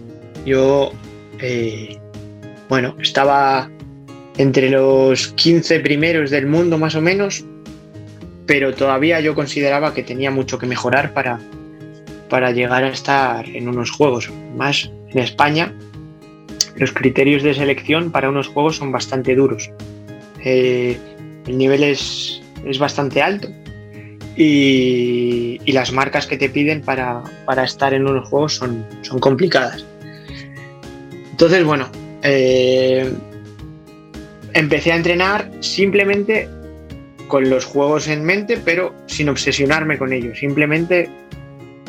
Yo, 0.45 0.93
eh, 1.41 1.99
bueno, 2.69 2.97
estaba 3.01 3.71
entre 4.37 4.71
los 4.71 5.29
15 5.29 5.81
primeros 5.81 6.31
del 6.31 6.47
mundo 6.47 6.77
más 6.77 6.95
o 6.95 7.01
menos, 7.01 7.45
pero 8.47 8.75
todavía 8.75 9.21
yo 9.21 9.35
consideraba 9.35 9.95
que 9.95 10.03
tenía 10.03 10.31
mucho 10.31 10.59
que 10.59 10.67
mejorar 10.67 11.13
para, 11.13 11.39
para 12.29 12.53
llegar 12.53 12.85
a 12.85 12.89
estar 12.89 13.49
en 13.49 13.69
unos 13.69 13.91
juegos. 13.91 14.31
Más 14.57 14.91
en 15.11 15.19
España, 15.19 15.75
los 16.77 16.93
criterios 16.93 17.43
de 17.43 17.55
selección 17.55 18.11
para 18.11 18.29
unos 18.29 18.49
juegos 18.49 18.77
son 18.77 18.93
bastante 18.93 19.35
duros. 19.35 19.71
Eh, 20.45 20.99
el 21.47 21.59
nivel 21.59 21.83
es, 21.83 22.43
es 22.65 22.79
bastante 22.79 23.23
alto 23.23 23.49
y, 24.39 25.73
las 25.73 25.93
marcas 25.93 26.27
que 26.27 26.37
te 26.37 26.49
piden 26.49 26.83
para, 26.83 27.23
estar 27.65 27.95
en 27.95 28.07
unos 28.07 28.29
juegos 28.29 28.55
son, 28.55 28.87
son 29.03 29.19
complicadas. 29.19 29.85
Entonces, 31.31 31.65
bueno, 31.65 31.89
eh, 32.23 33.13
empecé 34.55 34.93
a 34.93 34.97
entrenar 34.97 35.51
simplemente 35.61 36.49
con 37.29 37.49
los 37.51 37.65
juegos 37.65 38.09
en 38.09 38.25
mente, 38.25 38.59
pero 38.65 38.95
sin 39.07 39.29
obsesionarme 39.29 39.99
con 39.99 40.13
ellos, 40.13 40.39
simplemente 40.39 41.11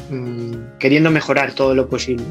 mm, 0.10 0.78
queriendo 0.80 1.12
mejorar 1.12 1.54
todo 1.54 1.76
lo 1.76 1.88
posible. 1.88 2.26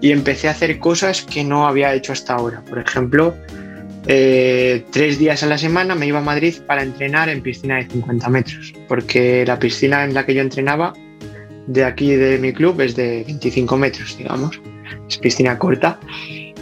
Y 0.00 0.12
empecé 0.12 0.48
a 0.48 0.52
hacer 0.52 0.78
cosas 0.78 1.22
que 1.22 1.42
no 1.44 1.66
había 1.66 1.94
hecho 1.94 2.12
hasta 2.12 2.34
ahora. 2.34 2.62
Por 2.68 2.78
ejemplo, 2.78 3.34
eh, 4.06 4.84
tres 4.90 5.18
días 5.18 5.42
a 5.42 5.46
la 5.46 5.58
semana 5.58 5.94
me 5.94 6.06
iba 6.06 6.18
a 6.18 6.22
Madrid 6.22 6.54
para 6.66 6.82
entrenar 6.82 7.28
en 7.28 7.42
piscina 7.42 7.76
de 7.76 7.88
50 7.88 8.28
metros, 8.30 8.72
porque 8.88 9.44
la 9.46 9.58
piscina 9.58 10.04
en 10.04 10.14
la 10.14 10.24
que 10.24 10.34
yo 10.34 10.40
entrenaba 10.40 10.94
de 11.66 11.84
aquí 11.84 12.14
de 12.14 12.38
mi 12.38 12.54
club 12.54 12.80
es 12.80 12.96
de 12.96 13.24
25 13.26 13.76
metros, 13.76 14.16
digamos, 14.16 14.60
es 15.08 15.18
piscina 15.18 15.58
corta, 15.58 16.00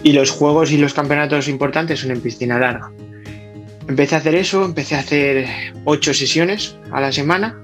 y 0.03 0.13
los 0.13 0.31
juegos 0.31 0.73
y 0.73 0.79
los 0.79 0.93
campeonatos 0.93 1.47
importantes 1.47 2.01
son 2.01 2.11
en 2.11 2.21
piscina 2.21 2.59
larga. 2.59 2.91
Empecé 3.89 4.17
a 4.17 4.19
hacer 4.19 4.35
eso, 4.35 4.65
empecé 4.65 4.97
a 4.97 5.01
hacer 5.01 5.47
ocho 5.85 6.13
sesiones 6.13 6.77
a 6.91 7.01
la 7.01 7.13
semana 7.13 7.63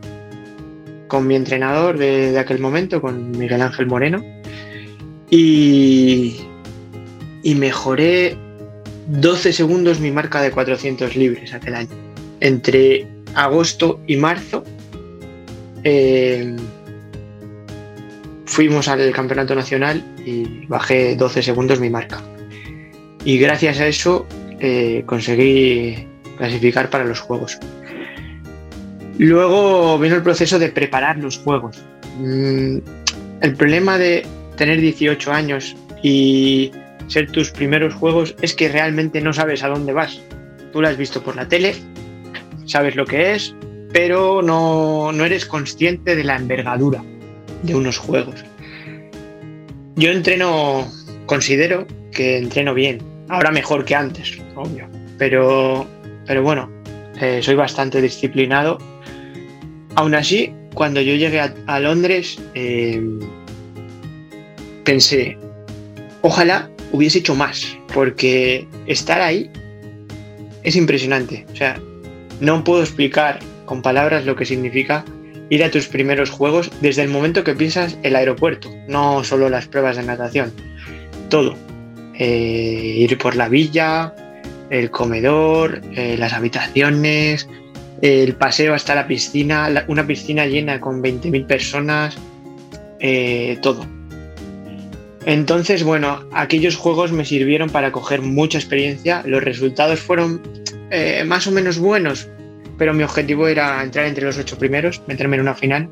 con 1.12 1.26
mi 1.26 1.36
entrenador 1.36 1.98
de, 1.98 2.38
aquel 2.38 2.58
momento, 2.58 3.02
con 3.02 3.32
Miguel 3.32 3.60
Ángel 3.60 3.86
Moreno, 3.86 4.24
y, 5.28 6.38
y 7.42 7.54
mejoré 7.54 8.34
12 9.08 9.52
segundos 9.52 10.00
mi 10.00 10.10
marca 10.10 10.40
de 10.40 10.50
400 10.50 11.14
libres 11.14 11.52
aquel 11.52 11.74
año. 11.74 11.90
Entre 12.40 13.06
agosto 13.34 14.00
y 14.06 14.16
marzo 14.16 14.64
eh, 15.84 16.56
fuimos 18.46 18.88
al 18.88 19.12
campeonato 19.12 19.54
nacional 19.54 20.02
y 20.24 20.64
bajé 20.64 21.14
12 21.14 21.42
segundos 21.42 21.78
mi 21.78 21.90
marca. 21.90 22.22
Y 23.26 23.36
gracias 23.36 23.80
a 23.80 23.86
eso 23.86 24.26
eh, 24.60 25.02
conseguí 25.04 26.06
clasificar 26.38 26.88
para 26.88 27.04
los 27.04 27.20
juegos. 27.20 27.58
Luego 29.18 29.98
vino 29.98 30.16
el 30.16 30.22
proceso 30.22 30.58
de 30.58 30.68
preparar 30.68 31.18
los 31.18 31.38
juegos. 31.38 31.82
Mm, 32.18 32.78
el 33.40 33.54
problema 33.56 33.98
de 33.98 34.26
tener 34.56 34.80
18 34.80 35.32
años 35.32 35.76
y 36.02 36.72
ser 37.08 37.30
tus 37.30 37.50
primeros 37.50 37.94
juegos 37.94 38.34
es 38.42 38.54
que 38.54 38.68
realmente 38.68 39.20
no 39.20 39.32
sabes 39.32 39.62
a 39.62 39.68
dónde 39.68 39.92
vas. 39.92 40.20
Tú 40.72 40.80
lo 40.80 40.88
has 40.88 40.96
visto 40.96 41.22
por 41.22 41.36
la 41.36 41.48
tele, 41.48 41.74
sabes 42.64 42.96
lo 42.96 43.04
que 43.04 43.32
es, 43.34 43.54
pero 43.92 44.42
no, 44.42 45.12
no 45.12 45.24
eres 45.24 45.44
consciente 45.44 46.16
de 46.16 46.24
la 46.24 46.36
envergadura 46.36 47.02
de 47.62 47.74
unos 47.74 47.98
juegos. 47.98 48.44
Yo 49.96 50.10
entreno, 50.10 50.88
considero 51.26 51.86
que 52.12 52.38
entreno 52.38 52.72
bien, 52.72 52.98
ahora 53.28 53.50
mejor 53.50 53.84
que 53.84 53.94
antes, 53.94 54.38
obvio, 54.54 54.88
pero, 55.18 55.86
pero 56.26 56.42
bueno, 56.42 56.70
eh, 57.20 57.40
soy 57.42 57.54
bastante 57.54 58.00
disciplinado. 58.00 58.78
Aún 59.94 60.14
así, 60.14 60.52
cuando 60.74 61.00
yo 61.00 61.14
llegué 61.14 61.40
a, 61.40 61.80
Londres, 61.80 62.38
eh, 62.54 63.02
pensé, 64.84 65.36
ojalá 66.22 66.70
hubiese 66.92 67.18
hecho 67.18 67.34
más, 67.34 67.76
porque 67.92 68.66
estar 68.86 69.20
ahí 69.20 69.50
es 70.62 70.76
impresionante. 70.76 71.46
O 71.52 71.56
sea, 71.56 71.80
no 72.40 72.64
puedo 72.64 72.82
explicar 72.82 73.38
con 73.66 73.82
palabras 73.82 74.24
lo 74.24 74.36
que 74.36 74.44
significa 74.44 75.04
ir 75.50 75.62
a 75.62 75.70
tus 75.70 75.86
primeros 75.86 76.30
juegos 76.30 76.70
desde 76.80 77.02
el 77.02 77.10
momento 77.10 77.44
que 77.44 77.54
piensas 77.54 77.98
el 78.02 78.16
aeropuerto, 78.16 78.70
no 78.88 79.22
solo 79.24 79.50
las 79.50 79.68
pruebas 79.68 79.96
de 79.96 80.02
natación, 80.02 80.52
todo. 81.28 81.56
Eh, 82.18 82.94
ir 82.98 83.18
por 83.18 83.36
la 83.36 83.48
villa, 83.48 84.14
el 84.70 84.90
comedor, 84.90 85.82
eh, 85.94 86.16
las 86.18 86.32
habitaciones, 86.32 87.48
el 88.02 88.34
paseo 88.34 88.74
hasta 88.74 88.94
la 88.94 89.06
piscina, 89.06 89.70
una 89.86 90.06
piscina 90.06 90.44
llena 90.44 90.80
con 90.80 91.02
20.000 91.02 91.46
personas, 91.46 92.18
eh, 93.00 93.58
todo. 93.62 93.86
Entonces, 95.24 95.84
bueno, 95.84 96.24
aquellos 96.32 96.76
juegos 96.76 97.12
me 97.12 97.24
sirvieron 97.24 97.70
para 97.70 97.92
coger 97.92 98.20
mucha 98.20 98.58
experiencia. 98.58 99.22
Los 99.24 99.44
resultados 99.44 100.00
fueron 100.00 100.42
eh, 100.90 101.22
más 101.24 101.46
o 101.46 101.52
menos 101.52 101.78
buenos, 101.78 102.28
pero 102.76 102.92
mi 102.92 103.04
objetivo 103.04 103.46
era 103.46 103.82
entrar 103.84 104.06
entre 104.06 104.24
los 104.24 104.36
ocho 104.36 104.58
primeros, 104.58 105.00
meterme 105.06 105.36
en 105.36 105.42
una 105.42 105.54
final. 105.54 105.88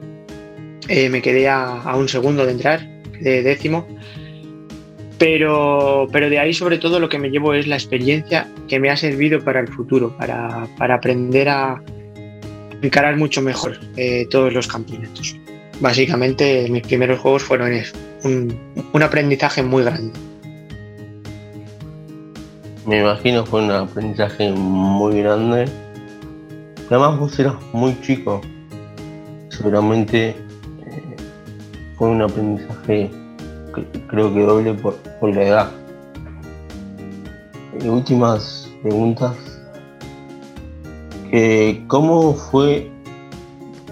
Eh, 0.88 1.08
me 1.08 1.22
quedé 1.22 1.48
a, 1.48 1.94
un 1.94 2.08
segundo 2.08 2.44
de 2.44 2.52
entrar, 2.52 2.80
de 3.20 3.42
décimo. 3.44 3.86
Pero, 5.16 6.08
pero 6.10 6.28
de 6.28 6.40
ahí 6.40 6.52
sobre 6.52 6.78
todo 6.78 6.98
lo 6.98 7.08
que 7.08 7.18
me 7.18 7.30
llevo 7.30 7.54
es 7.54 7.68
la 7.68 7.76
experiencia 7.76 8.48
que 8.66 8.80
me 8.80 8.90
ha 8.90 8.96
servido 8.96 9.44
para 9.44 9.60
el 9.60 9.68
futuro, 9.68 10.16
para, 10.16 10.66
aprender 10.78 11.48
a 11.50 11.80
encarar 12.82 13.16
mucho 13.16 13.42
mejor 13.42 13.78
eh, 13.96 14.26
todos 14.30 14.52
los 14.52 14.66
campeonatos. 14.66 15.36
Básicamente 15.80 16.68
mis 16.70 16.82
primeros 16.82 17.20
juegos 17.20 17.42
fueron 17.42 17.72
eso 17.72 17.96
un, 18.24 19.02
aprendizaje 19.02 19.62
muy 19.62 19.84
grande. 19.84 20.12
Me 22.86 23.00
imagino 23.00 23.44
fue 23.46 23.62
un 23.62 23.70
aprendizaje 23.70 24.50
muy 24.50 25.22
grande. 25.22 25.66
Además 26.88 27.18
vos 27.18 27.38
eras 27.38 27.54
muy 27.72 27.98
chico. 28.00 28.40
Seguramente 29.48 30.30
eh, 30.30 30.36
fue 31.96 32.08
un 32.08 32.22
aprendizaje 32.22 33.10
creo 34.08 34.34
que 34.34 34.40
doble 34.40 34.74
por, 34.74 34.98
la 35.22 35.42
edad. 35.42 35.70
Y 37.80 37.88
últimas 37.88 38.68
preguntas. 38.82 39.49
¿Cómo 41.86 42.34
fue, 42.34 42.90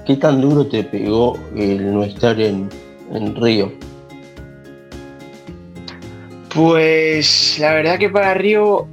qué 0.07 0.17
tan 0.17 0.41
duro 0.41 0.67
te 0.67 0.85
pegó 0.85 1.39
el 1.55 1.93
no 1.93 2.05
estar 2.05 2.41
en, 2.41 2.69
en 3.13 3.37
Río? 3.37 3.73
Pues 6.55 7.59
la 7.61 7.75
verdad 7.75 7.99
que 7.99 8.09
para 8.09 8.35
Río 8.35 8.89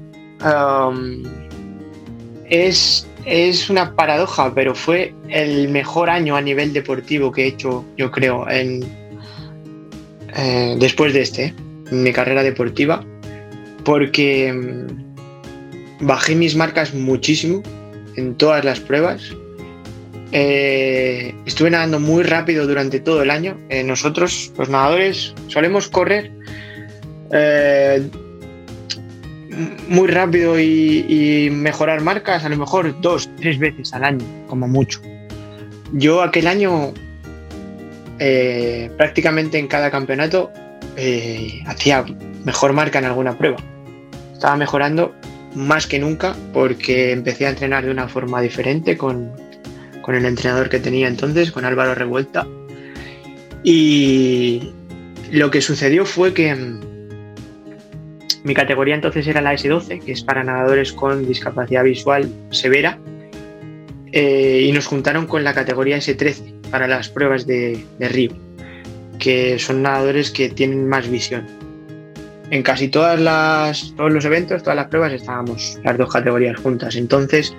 es 2.50 3.08
es 3.26 3.70
una 3.70 3.96
paradoja, 3.96 4.54
pero 4.54 4.76
fue 4.76 5.14
el 5.30 5.70
mejor 5.70 6.10
año 6.10 6.36
a 6.36 6.42
nivel 6.42 6.74
deportivo 6.74 7.32
que 7.32 7.44
he 7.44 7.48
hecho, 7.48 7.84
yo 7.98 8.12
creo, 8.12 8.48
en, 8.50 8.84
eh, 10.38 10.76
después 10.80 11.14
de 11.14 11.22
este, 11.22 11.54
en 11.92 12.04
mi 12.04 12.14
carrera 12.14 12.44
deportiva, 12.44 13.04
porque 13.84 14.54
mm, 14.54 16.06
bajé 16.06 16.36
mis 16.36 16.56
marcas 16.56 16.94
muchísimo 16.94 17.64
en 18.16 18.36
todas 18.36 18.64
las 18.64 18.80
pruebas. 18.80 19.36
Eh, 20.32 21.34
estuve 21.46 21.70
nadando 21.70 22.00
muy 22.00 22.24
rápido 22.24 22.68
durante 22.68 23.00
todo 23.00 23.22
el 23.24 23.30
año. 23.30 23.58
Eh, 23.70 23.84
nosotros, 23.84 24.52
los 24.58 24.70
nadadores, 24.70 25.34
solemos 25.48 25.88
correr 25.88 26.32
muy 29.88 30.08
rápido 30.08 30.60
y, 30.60 31.50
mejorar 31.52 32.02
marcas 32.02 32.44
a 32.44 32.50
lo 32.50 32.58
mejor 32.58 33.00
dos, 33.02 33.30
tres 33.38 33.60
veces 33.60 33.94
al 33.94 34.04
año, 34.04 34.26
como 34.48 34.68
mucho. 34.68 35.02
Yo 35.94 36.22
aquel 36.22 36.48
año 36.48 36.94
eh, 38.20 38.90
prácticamente 38.98 39.58
en 39.58 39.68
cada 39.68 39.92
campeonato 39.92 40.52
eh, 40.98 41.64
hacía 41.68 42.06
mejor 42.44 42.74
marca 42.74 43.00
en 43.00 43.06
alguna 43.06 43.38
prueba. 43.38 43.58
Estaba 44.34 44.56
mejorando 44.56 45.14
más 45.56 45.88
que 45.88 46.00
nunca 46.00 46.36
porque 46.54 47.12
empecé 47.12 47.46
a 47.46 47.50
entrenar 47.50 47.86
de 47.86 47.92
una 47.92 48.08
forma 48.08 48.42
diferente 48.42 48.98
con, 48.98 49.32
con 50.02 50.16
el 50.16 50.26
entrenador 50.26 50.70
que 50.70 50.80
tenía 50.80 51.08
entonces, 51.08 51.52
con 51.52 51.66
Álvaro 51.66 51.96
Revuelta. 51.96 52.48
Y 53.64 54.74
lo 55.32 55.50
que 55.50 55.62
sucedió 55.62 56.06
fue 56.06 56.34
que 56.34 56.56
mi 58.44 58.54
categoría 58.54 58.94
entonces 58.94 59.26
era 59.26 59.42
la 59.42 59.56
S12, 59.56 60.04
que 60.04 60.12
es 60.12 60.24
para 60.24 60.44
nadadores 60.44 60.94
con 60.94 61.28
discapacidad 61.28 61.84
visual 61.84 62.30
severa, 62.52 63.00
eh, 64.12 64.68
y 64.68 64.72
nos 64.72 64.86
juntaron 64.86 65.26
con 65.26 65.44
la 65.44 65.56
categoría 65.56 65.98
S13 65.98 66.70
para 66.70 66.88
las 66.88 67.10
pruebas 67.10 67.48
de, 67.48 67.84
río, 68.00 68.32
que 69.18 69.58
son 69.58 69.82
nadadores 69.82 70.30
que 70.30 70.50
tienen 70.50 70.88
más 70.88 71.10
visión. 71.10 71.48
En 72.52 72.62
casi 72.62 72.90
todas 72.90 73.20
las, 73.20 73.94
todos 73.98 74.12
los 74.12 74.24
eventos, 74.26 74.62
todas 74.62 74.76
las 74.76 74.88
pruebas 74.88 75.14
estábamos 75.14 75.80
las 75.84 75.98
dos 75.98 76.12
categorías 76.12 76.60
juntas. 76.60 76.96
Entonces, 76.96 77.56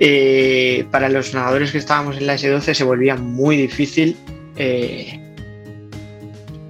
eh, 0.00 0.86
para 0.90 1.08
los 1.08 1.34
nadadores 1.34 1.72
que 1.72 1.78
estábamos 1.78 2.16
en 2.16 2.26
la 2.26 2.36
S12 2.36 2.74
se 2.74 2.84
volvía 2.84 3.16
muy 3.16 3.56
difícil 3.56 4.16
eh, 4.56 5.20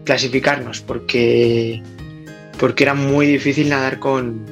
clasificarnos 0.04 0.80
porque 0.80 1.82
porque 2.58 2.84
era 2.84 2.94
muy 2.94 3.26
difícil 3.26 3.68
nadar 3.68 3.98
con, 3.98 4.44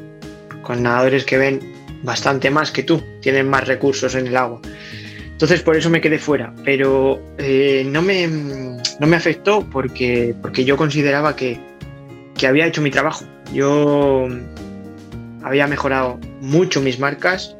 nadadores 0.68 1.24
que 1.24 1.38
ven 1.38 1.60
bastante 2.02 2.50
más 2.50 2.70
que 2.70 2.82
tú, 2.82 3.02
tienen 3.20 3.48
más 3.48 3.66
recursos 3.66 4.14
en 4.14 4.26
el 4.28 4.36
agua. 4.36 4.60
Entonces 5.24 5.60
por 5.62 5.76
eso 5.76 5.90
me 5.90 6.00
quedé 6.00 6.18
fuera, 6.18 6.54
pero 6.64 7.20
eh, 7.38 7.84
no, 7.86 8.00
me, 8.02 8.26
no, 8.28 9.06
me, 9.06 9.16
afectó 9.16 9.68
porque, 9.70 10.34
porque 10.40 10.64
yo 10.64 10.76
consideraba 10.76 11.36
que, 11.36 11.58
había 12.44 12.66
hecho 12.66 12.82
mi 12.82 12.90
trabajo. 12.90 13.24
Yo 13.52 14.28
había 15.42 15.66
mejorado 15.66 16.18
mucho 16.40 16.82
mis 16.82 16.98
marcas, 16.98 17.56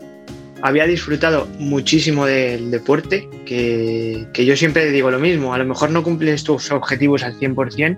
había 0.63 0.87
disfrutado 0.87 1.47
muchísimo 1.59 2.27
del 2.27 2.71
deporte, 2.71 3.29
que, 3.47 4.27
que, 4.33 4.45
yo 4.45 4.57
siempre 4.57 4.91
digo 4.91 5.11
lo 5.11 5.21
mismo, 5.21 5.55
a 5.55 5.59
lo 5.59 5.65
mejor 5.65 5.91
no 5.91 6.03
cumples 6.03 6.43
tus 6.43 6.71
objetivos 6.73 7.23
al 7.23 7.39
100%, 7.39 7.97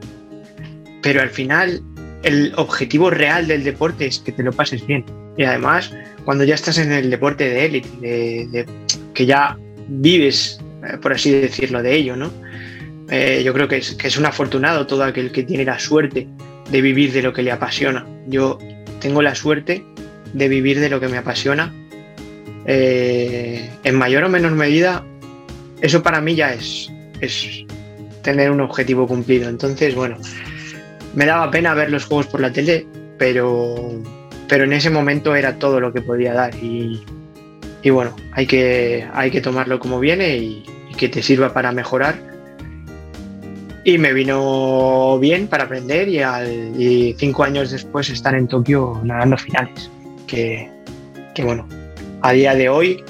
pero 1.03 1.23
al 1.23 1.31
final 1.31 1.83
el 2.23 2.53
objetivo 2.57 3.11
real 3.11 3.47
del 3.47 3.65
deporte 3.65 4.07
es 4.07 4.19
que 4.19 4.33
te 4.33 4.43
lo 4.43 4.53
pases 4.53 4.87
bien. 4.87 5.05
Y 5.37 5.45
además, 5.45 5.93
cuando 6.25 6.45
ya 6.45 6.55
estás 6.55 6.79
en 6.79 6.93
el 6.93 7.11
deporte 7.11 7.49
de 7.49 7.65
élite, 7.65 7.89
de, 8.01 8.67
que 9.15 9.25
ya 9.25 9.57
vives, 9.89 10.61
eh, 10.85 10.99
por 11.01 11.13
así 11.13 11.31
decirlo, 11.31 11.83
de 11.83 11.95
ello, 11.95 12.17
¿no? 12.17 12.31
Eh, 13.11 13.43
yo 13.45 13.55
creo 13.55 13.69
que 13.69 13.79
es, 13.79 13.95
que 13.95 14.09
es 14.09 14.19
un 14.19 14.27
afortunado 14.27 14.87
todo 14.87 15.05
aquel 15.05 15.33
que 15.33 15.45
tiene 15.45 15.65
la 15.65 15.79
suerte 15.79 16.29
de 16.71 16.81
vivir 16.81 17.13
de 17.13 17.23
lo 17.23 17.33
que 17.33 17.43
le 17.43 17.53
apasiona. 17.53 18.07
Yo 18.27 18.59
tengo 19.01 19.23
la 19.23 19.35
suerte 19.35 19.85
de 20.33 20.49
vivir 20.49 20.81
de 20.81 20.91
lo 20.91 21.01
que 21.01 21.09
me 21.09 21.19
apasiona. 21.19 21.73
Eh, 22.67 23.71
en 23.85 23.95
mayor 23.95 24.25
o 24.25 24.29
menor 24.29 24.53
medida, 24.53 25.05
eso 25.81 26.03
para 26.03 26.21
mí 26.21 26.35
ya 26.35 26.53
es, 26.53 26.93
es 27.21 27.65
tener 28.23 28.51
un 28.51 28.61
objetivo 28.61 29.07
cumplido. 29.07 29.49
Entonces, 29.49 29.95
bueno, 29.95 30.19
me 31.15 31.27
daba 31.27 31.51
pena 31.51 31.75
ver 31.75 31.91
los 31.91 32.05
juegos 32.05 32.27
por 32.27 32.41
la 32.41 32.53
tele, 32.53 32.87
pero, 33.19 33.75
pero 34.49 34.65
en 34.65 34.73
ese 34.73 34.91
momento 34.91 35.35
era 35.35 35.59
todo 35.59 35.81
lo 35.81 35.93
que 35.93 36.03
podía 36.03 36.35
dar. 36.35 36.55
Y, 36.57 37.03
bueno, 37.91 38.15
hay 38.33 38.47
que, 38.47 39.09
hay 39.15 39.31
que 39.31 39.41
tomarlo 39.41 39.79
como 39.79 39.99
viene 39.99 40.37
y, 40.37 40.65
que 40.97 41.09
te 41.09 41.23
sirva 41.23 41.53
para 41.53 41.71
mejorar. 41.71 42.19
Y 43.89 43.97
me 43.97 44.13
vino 44.13 45.19
bien 45.19 45.49
para 45.49 45.65
aprender 45.65 46.11
y, 46.11 46.19
al, 46.19 46.75
cinco 47.17 47.43
años 47.43 47.71
después 47.71 48.11
estar 48.11 48.35
en 48.35 48.47
Tokio 48.47 49.01
nadando 49.03 49.39
finales. 49.39 49.91
Que, 50.27 50.71
que 51.35 51.43
bueno, 51.43 51.67
a 52.21 52.33
día 52.33 52.55
de 52.55 52.69
hoy 52.69 53.03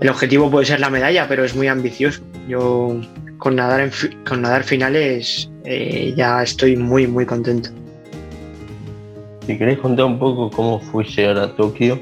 el 0.00 0.08
objetivo 0.08 0.50
puede 0.50 0.66
ser 0.66 0.80
la 0.80 0.90
medalla, 0.90 1.28
pero 1.28 1.44
es 1.44 1.54
muy 1.54 1.68
ambicioso. 1.68 2.22
Yo 2.48 3.00
con 3.38 3.54
nadar, 3.54 3.88
con 4.28 4.42
nadar 4.42 4.64
finales 4.64 5.48
eh, 5.62 6.12
ya 6.16 6.42
estoy 6.42 6.76
muy, 6.76 7.06
muy 7.06 7.24
contento. 7.24 7.70
Si 9.46 9.56
querés 9.56 9.78
contar 9.78 10.06
un 10.06 10.18
poco 10.18 10.50
cómo 10.50 10.80
fue 10.80 11.04
llegar 11.04 11.38
a 11.38 11.54
Tokio 11.54 12.00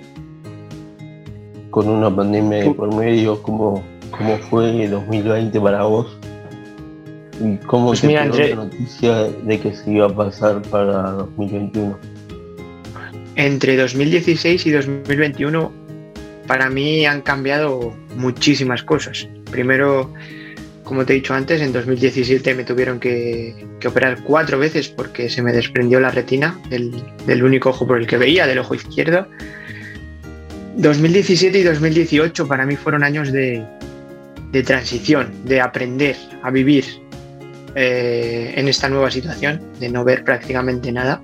con 1.69 1.91
una 1.91 2.09
pandemia 2.17 2.73
por 2.73 2.95
medio, 2.95 3.43
cómo, 3.43 3.85
cómo 4.17 4.39
fue 4.49 4.89
2020 4.89 5.61
para 5.61 5.83
vos 5.83 6.18
cómo 7.67 7.89
pues 7.89 8.01
te 8.01 8.13
la 8.13 8.55
noticia 8.55 9.25
de 9.25 9.61
que 9.61 9.75
se 9.75 9.91
iba 9.93 10.07
a 10.07 10.15
pasar 10.15 10.63
para 10.63 11.13
2021. 11.13 11.99
Entre 13.37 13.77
2016 13.77 14.67
y 14.67 14.71
2021 14.73 15.73
para 16.49 16.71
mí 16.71 17.07
han 17.07 17.21
cambiado 17.21 17.95
muchísimas 18.17 18.83
cosas. 18.83 19.29
Primero, 19.51 20.13
como 20.83 21.05
te 21.05 21.13
he 21.13 21.17
dicho 21.17 21.35
antes, 21.35 21.61
en 21.61 21.73
2017 21.73 22.55
me 22.55 22.65
tuvieron 22.65 22.99
que, 22.99 23.55
operar 23.87 24.25
cuatro 24.25 24.59
veces 24.59 24.89
porque 24.89 25.29
se 25.29 25.43
me 25.43 25.53
desprendió 25.53 26.01
la 26.01 26.11
retina 26.11 26.59
del, 26.71 27.45
único 27.45 27.69
ojo 27.69 27.87
por 27.87 27.99
el 27.99 28.07
que 28.07 28.17
veía, 28.17 28.47
del 28.47 28.59
ojo 28.59 28.75
izquierdo. 28.75 29.29
2017 30.77 31.59
y 31.59 31.63
2018 31.63 32.49
para 32.49 32.65
mí 32.65 32.77
fueron 32.77 33.05
años 33.05 33.31
de, 33.31 33.65
transición, 34.65 35.31
de 35.45 35.61
aprender 35.61 36.17
a 36.43 36.51
vivir 36.51 36.85
eh, 37.81 38.55
en 38.57 38.67
esta 38.67 38.89
nueva 38.89 39.09
situación, 39.09 39.61
de 39.79 39.89
no 39.89 40.03
ver 40.03 40.25
prácticamente 40.25 40.91
nada. 40.91 41.23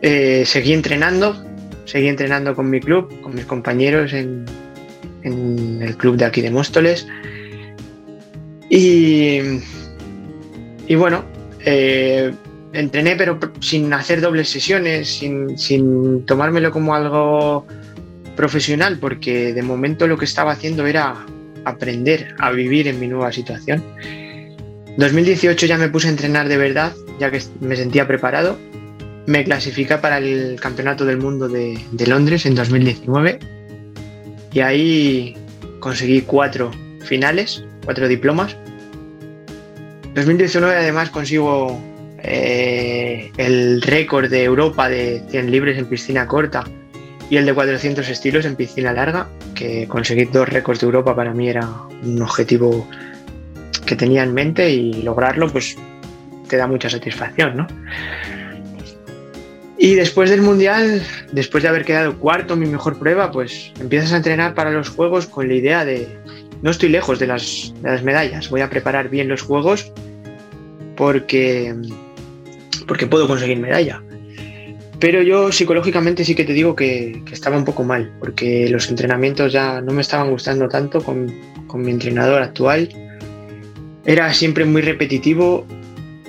Eh, 0.00 0.44
seguí 0.46 0.72
entrenando, 0.72 1.44
seguí 1.84 2.08
entrenando 2.08 2.56
con 2.56 2.70
mi 2.70 2.80
club, 2.80 3.20
con 3.20 3.34
mis 3.34 3.44
compañeros 3.44 4.14
en, 4.14 4.46
en 5.22 5.82
el 5.82 5.96
club 5.98 6.16
de 6.16 6.24
aquí 6.24 6.40
de 6.40 6.50
Móstoles 6.50 7.06
y, 8.70 9.40
y 10.86 10.94
bueno, 10.94 11.24
eh, 11.64 12.32
entrené 12.72 13.16
pero 13.16 13.38
sin 13.60 13.92
hacer 13.92 14.20
dobles 14.20 14.48
sesiones, 14.48 15.08
sin, 15.08 16.24
tomármelo 16.24 16.70
como 16.70 16.94
algo 16.94 17.66
profesional, 18.36 18.98
porque 18.98 19.52
de 19.52 19.62
momento 19.62 20.06
lo 20.06 20.16
que 20.16 20.24
estaba 20.24 20.52
haciendo 20.52 20.86
era 20.86 21.16
aprender 21.64 22.34
a 22.38 22.52
vivir 22.52 22.86
en 22.86 23.00
mi 23.00 23.08
nueva 23.08 23.32
situación. 23.32 23.82
2018 25.00 25.64
ya 25.64 25.78
me 25.78 25.88
puse 25.88 26.08
a 26.08 26.10
entrenar 26.10 26.46
de 26.46 26.58
verdad, 26.58 26.92
ya 27.18 27.30
que 27.30 27.40
me 27.60 27.74
sentía 27.74 28.06
preparado. 28.06 28.58
Me 29.26 29.44
clasifiqué 29.44 29.96
para 29.96 30.18
el 30.18 30.60
Campeonato 30.60 31.06
del 31.06 31.16
Mundo 31.16 31.48
de, 31.48 31.78
Londres 32.06 32.44
en 32.44 32.54
2019 32.54 33.38
y 34.52 34.60
ahí 34.60 35.36
conseguí 35.78 36.20
cuatro 36.20 36.70
finales 37.02 37.64
cuatro 37.84 38.08
diplomas. 38.08 38.56
2019 40.14 40.76
además 40.76 41.08
consigo 41.08 41.80
eh, 42.22 43.32
el 43.38 43.80
récord 43.80 44.28
de 44.28 44.44
Europa 44.44 44.90
de 44.90 45.22
100 45.30 45.50
libres 45.50 45.78
en 45.78 45.86
piscina 45.86 46.26
corta 46.26 46.64
y 47.30 47.38
el 47.38 47.46
de 47.46 47.54
400 47.54 48.06
estilos 48.06 48.44
en 48.44 48.54
piscina 48.54 48.92
larga, 48.92 49.28
que 49.54 49.88
conseguir 49.88 50.30
dos 50.30 50.46
récords 50.46 50.80
de 50.80 50.86
Europa 50.86 51.16
para 51.16 51.32
mí 51.32 51.48
era 51.48 51.66
un 52.02 52.20
objetivo 52.20 52.86
que 53.90 53.96
tenía 53.96 54.22
en 54.22 54.32
mente 54.32 54.70
y 54.70 55.02
lograrlo 55.02 55.48
pues 55.48 55.76
te 56.48 56.56
da 56.56 56.68
mucha 56.68 56.88
satisfacción, 56.88 57.56
¿no? 57.56 57.66
Y 59.78 59.96
después 59.96 60.30
del 60.30 60.42
Mundial, 60.42 61.02
después 61.32 61.64
de 61.64 61.70
haber 61.70 61.84
quedado 61.84 62.16
cuarto 62.16 62.54
en 62.54 62.60
mi 62.60 62.66
mejor 62.66 63.00
prueba, 63.00 63.32
pues 63.32 63.72
empiezas 63.80 64.12
a 64.12 64.18
entrenar 64.18 64.54
para 64.54 64.70
los 64.70 64.90
Juegos 64.90 65.26
con 65.26 65.48
la 65.48 65.54
idea 65.54 65.84
de, 65.84 66.06
no 66.62 66.70
estoy 66.70 66.90
lejos 66.90 67.18
de 67.18 67.26
las, 67.26 67.74
medallas. 68.04 68.48
Voy 68.48 68.60
a 68.60 68.70
preparar 68.70 69.08
bien 69.08 69.26
los 69.26 69.42
juegos 69.42 69.92
porque, 70.96 71.74
porque 72.86 73.08
puedo 73.08 73.26
conseguir 73.26 73.58
medalla. 73.58 74.00
Pero 75.00 75.20
yo 75.22 75.50
psicológicamente 75.50 76.24
sí 76.24 76.36
que 76.36 76.44
te 76.44 76.52
digo 76.52 76.76
que, 76.76 77.24
estaba 77.32 77.56
un 77.56 77.64
poco 77.64 77.82
mal, 77.82 78.12
porque 78.20 78.68
los 78.68 78.88
entrenamientos 78.88 79.52
ya 79.52 79.80
no 79.80 79.92
me 79.92 80.02
estaban 80.02 80.30
gustando 80.30 80.68
tanto 80.68 81.02
con, 81.02 81.34
con 81.66 81.82
mi 81.82 81.90
entrenador 81.90 82.40
actual. 82.40 82.88
Era 84.10 84.34
siempre 84.34 84.64
muy 84.64 84.82
repetitivo 84.82 85.64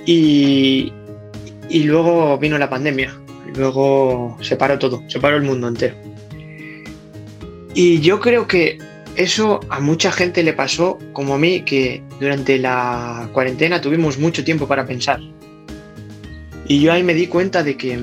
y, 0.06 0.92
y 1.68 1.82
luego 1.82 2.38
vino 2.38 2.56
la 2.56 2.70
pandemia. 2.70 3.12
Luego 3.56 4.38
se 4.40 4.54
paró 4.54 4.78
todo, 4.78 5.02
se 5.08 5.18
paró 5.18 5.36
el 5.36 5.42
mundo 5.42 5.66
entero. 5.66 5.96
Y 7.74 7.98
yo 7.98 8.20
creo 8.20 8.46
que 8.46 8.78
eso 9.16 9.58
a 9.68 9.80
mucha 9.80 10.12
gente 10.12 10.44
le 10.44 10.52
pasó, 10.52 10.96
como 11.12 11.34
a 11.34 11.38
mí, 11.38 11.62
que 11.62 12.04
durante 12.20 12.56
la 12.56 13.28
cuarentena 13.32 13.80
tuvimos 13.80 14.16
mucho 14.16 14.44
tiempo 14.44 14.68
para 14.68 14.86
pensar. 14.86 15.18
Y 16.68 16.80
yo 16.82 16.92
ahí 16.92 17.02
me 17.02 17.14
di 17.14 17.26
cuenta 17.26 17.64
de 17.64 17.76
que 17.76 17.98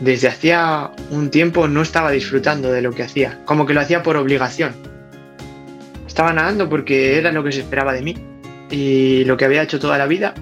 desde 0.00 0.28
hacía 0.28 0.92
un 1.10 1.32
tiempo 1.32 1.66
no 1.66 1.82
estaba 1.82 2.12
disfrutando 2.12 2.70
de 2.70 2.82
lo 2.82 2.92
que 2.92 3.02
hacía, 3.02 3.40
como 3.46 3.66
que 3.66 3.74
lo 3.74 3.80
hacía 3.80 4.04
por 4.04 4.16
obligación. 4.16 4.74
Estaba 6.06 6.32
nadando 6.32 6.68
porque 6.68 7.18
era 7.18 7.32
lo 7.32 7.42
que 7.42 7.50
se 7.50 7.62
esperaba 7.62 7.92
de 7.92 8.02
mí 8.02 8.29
y 8.70 9.24
lo 9.24 9.36
que 9.36 9.44
había 9.44 9.62
hecho 9.62 9.78
toda 9.78 9.98
la 9.98 10.06
vida 10.06 10.34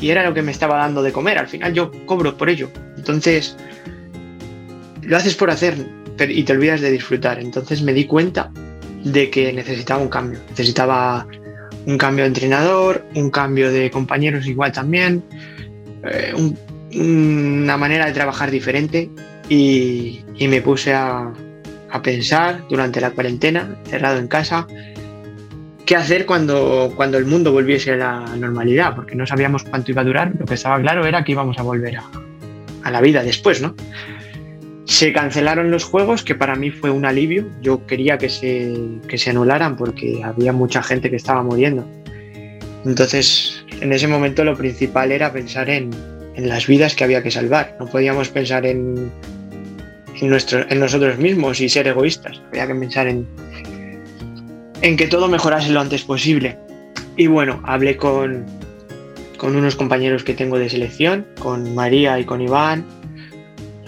y 0.00 0.10
era 0.10 0.24
lo 0.24 0.34
que 0.34 0.42
me 0.42 0.52
estaba 0.52 0.78
dando 0.78 1.02
de 1.02 1.12
comer. 1.12 1.38
Al 1.38 1.48
final 1.48 1.72
yo 1.74 1.90
cobro 2.06 2.36
por 2.36 2.48
ello. 2.48 2.70
Entonces, 2.96 3.56
lo 5.02 5.16
haces 5.16 5.34
por 5.34 5.50
hacer 5.50 5.74
y 6.28 6.42
te 6.42 6.52
olvidas 6.52 6.80
de 6.80 6.90
disfrutar. 6.90 7.40
Entonces 7.40 7.82
me 7.82 7.92
di 7.92 8.04
cuenta 8.04 8.50
de 9.04 9.30
que 9.30 9.52
necesitaba 9.52 10.00
un 10.00 10.08
cambio. 10.08 10.40
Necesitaba 10.50 11.26
un 11.86 11.98
cambio 11.98 12.24
de 12.24 12.28
entrenador, 12.28 13.04
un 13.14 13.30
cambio 13.30 13.72
de 13.72 13.90
compañeros 13.90 14.46
igual 14.46 14.72
también, 14.72 15.24
eh, 16.04 16.34
una 16.94 17.76
manera 17.76 18.06
de 18.06 18.12
trabajar 18.12 18.50
diferente 18.50 19.10
y, 19.48 20.20
me 20.38 20.60
puse 20.60 20.92
a, 20.92 21.32
a, 21.90 22.02
pensar 22.02 22.62
durante 22.68 23.00
la 23.00 23.10
cuarentena, 23.10 23.76
cerrado 23.84 24.18
en 24.18 24.28
casa, 24.28 24.66
qué 25.88 25.96
hacer 25.96 26.26
cuando, 26.26 26.92
cuando 26.94 27.16
el 27.16 27.24
mundo 27.24 27.50
volviese 27.50 27.92
a 27.92 27.96
la 27.96 28.36
normalidad, 28.36 28.94
porque 28.94 29.14
no 29.14 29.26
sabíamos 29.26 29.64
cuánto 29.64 29.90
iba 29.90 30.02
a 30.02 30.04
durar, 30.04 30.32
lo 30.38 30.44
que 30.44 30.52
estaba 30.52 30.78
claro 30.82 31.06
era 31.06 31.24
que 31.24 31.32
íbamos 31.32 31.58
a 31.58 31.62
volver 31.62 31.96
a, 31.96 32.04
a 32.82 32.90
la 32.90 33.00
vida 33.00 33.22
después, 33.22 33.62
¿no? 33.62 33.74
Se 34.84 35.14
cancelaron 35.14 35.70
los 35.70 35.84
juegos, 35.84 36.24
que 36.24 36.34
para 36.34 36.56
mí 36.56 36.70
fue 36.70 36.90
un 36.90 37.06
alivio. 37.06 37.48
Yo 37.62 37.86
quería 37.86 38.18
que 38.18 38.28
se, 38.28 38.76
que 39.08 39.16
se 39.16 39.30
anularan 39.30 39.78
porque 39.78 40.22
había 40.22 40.52
mucha 40.52 40.82
gente 40.82 41.08
que 41.08 41.16
estaba 41.16 41.42
muriendo. 41.42 41.88
Entonces, 42.84 43.64
en 43.80 43.90
ese 43.90 44.08
momento 44.08 44.44
lo 44.44 44.58
principal 44.58 45.10
era 45.10 45.32
pensar 45.32 45.70
en, 45.70 45.88
en 46.34 46.50
las 46.50 46.66
vidas 46.66 46.96
que 46.96 47.04
había 47.04 47.22
que 47.22 47.30
salvar. 47.30 47.78
No 47.80 47.86
podíamos 47.86 48.28
pensar 48.28 48.66
en, 48.66 49.10
en, 50.20 50.28
nuestro, 50.28 50.66
en 50.68 50.80
nosotros 50.80 51.16
mismos 51.16 51.62
y 51.62 51.70
ser 51.70 51.86
egoístas. 51.86 52.42
Había 52.50 52.66
que 52.66 52.74
pensar 52.74 53.06
en, 53.06 53.26
en 54.82 54.96
que 54.96 55.06
todo 55.06 55.28
mejorase 55.28 55.70
lo 55.70 55.80
antes 55.80 56.04
posible. 56.04 56.58
Y 57.16 57.26
bueno, 57.26 57.60
hablé 57.64 57.96
con, 57.96 58.46
con 59.36 59.56
unos 59.56 59.76
compañeros 59.76 60.24
que 60.24 60.34
tengo 60.34 60.58
de 60.58 60.68
selección, 60.68 61.26
con 61.40 61.74
María 61.74 62.18
y 62.18 62.24
con 62.24 62.40
Iván, 62.40 62.84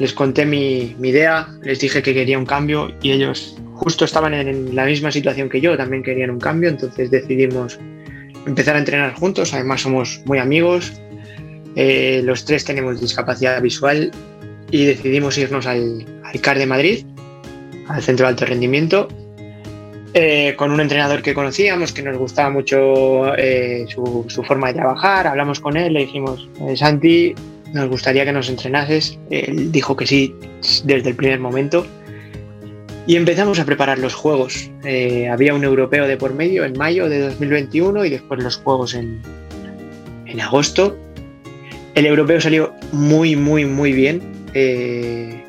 les 0.00 0.14
conté 0.14 0.46
mi, 0.46 0.96
idea, 1.02 1.46
les 1.62 1.78
dije 1.78 2.02
que 2.02 2.14
quería 2.14 2.38
un 2.38 2.46
cambio 2.46 2.90
y 3.02 3.12
ellos 3.12 3.56
justo 3.74 4.06
estaban 4.06 4.32
en 4.32 4.74
la 4.74 4.86
misma 4.86 5.12
situación 5.12 5.50
que 5.50 5.60
yo, 5.60 5.76
también 5.76 6.02
querían 6.02 6.30
un 6.30 6.40
cambio, 6.40 6.70
entonces 6.70 7.10
decidimos 7.10 7.78
empezar 8.46 8.76
a 8.76 8.78
entrenar 8.78 9.12
juntos, 9.14 9.52
además 9.52 9.82
somos 9.82 10.22
muy 10.24 10.38
amigos, 10.38 10.98
eh, 11.76 12.22
los 12.24 12.46
tres 12.46 12.64
tenemos 12.64 12.98
discapacidad 12.98 13.60
visual 13.60 14.10
y 14.70 14.86
decidimos 14.86 15.36
irnos 15.36 15.66
al, 15.66 16.06
CAR 16.40 16.58
de 16.58 16.66
Madrid, 16.66 17.04
al 17.88 18.02
Centro 18.02 18.24
de 18.24 18.30
Alto 18.30 18.46
Rendimiento, 18.46 19.08
eh, 20.14 20.54
con 20.56 20.70
un 20.70 20.80
entrenador 20.80 21.22
que 21.22 21.34
conocíamos, 21.34 21.92
que 21.92 22.02
nos 22.02 22.16
gustaba 22.18 22.50
mucho 22.50 23.36
eh, 23.36 23.86
su, 23.88 24.24
su, 24.28 24.42
forma 24.42 24.68
de 24.68 24.74
trabajar, 24.74 25.26
hablamos 25.26 25.60
con 25.60 25.76
él, 25.76 25.92
le 25.92 26.00
dijimos, 26.00 26.48
Santi, 26.74 27.34
nos 27.72 27.88
gustaría 27.88 28.24
que 28.24 28.32
nos 28.32 28.48
entrenases. 28.48 29.18
Él 29.30 29.70
dijo 29.72 29.96
que 29.96 30.06
sí 30.06 30.34
desde 30.84 31.10
el 31.10 31.16
primer 31.16 31.40
momento. 31.40 31.86
Y 33.06 33.16
empezamos 33.16 33.58
a 33.58 33.64
preparar 33.64 33.98
los 33.98 34.14
juegos. 34.14 34.70
Eh, 34.84 35.28
había 35.28 35.54
un 35.54 35.64
europeo 35.64 36.06
de 36.06 36.16
por 36.16 36.34
medio 36.34 36.64
en 36.64 36.76
mayo 36.76 37.08
de 37.08 37.20
2021 37.20 38.04
y 38.04 38.10
después 38.10 38.42
los 38.42 38.56
juegos 38.58 38.94
en, 38.94 39.20
en 40.26 40.40
agosto. 40.40 40.96
El 41.94 42.06
europeo 42.06 42.40
salió 42.40 42.72
muy, 42.92 43.36
muy, 43.36 43.64
muy 43.64 43.92
bien. 43.92 44.20
Eh, 44.54 45.42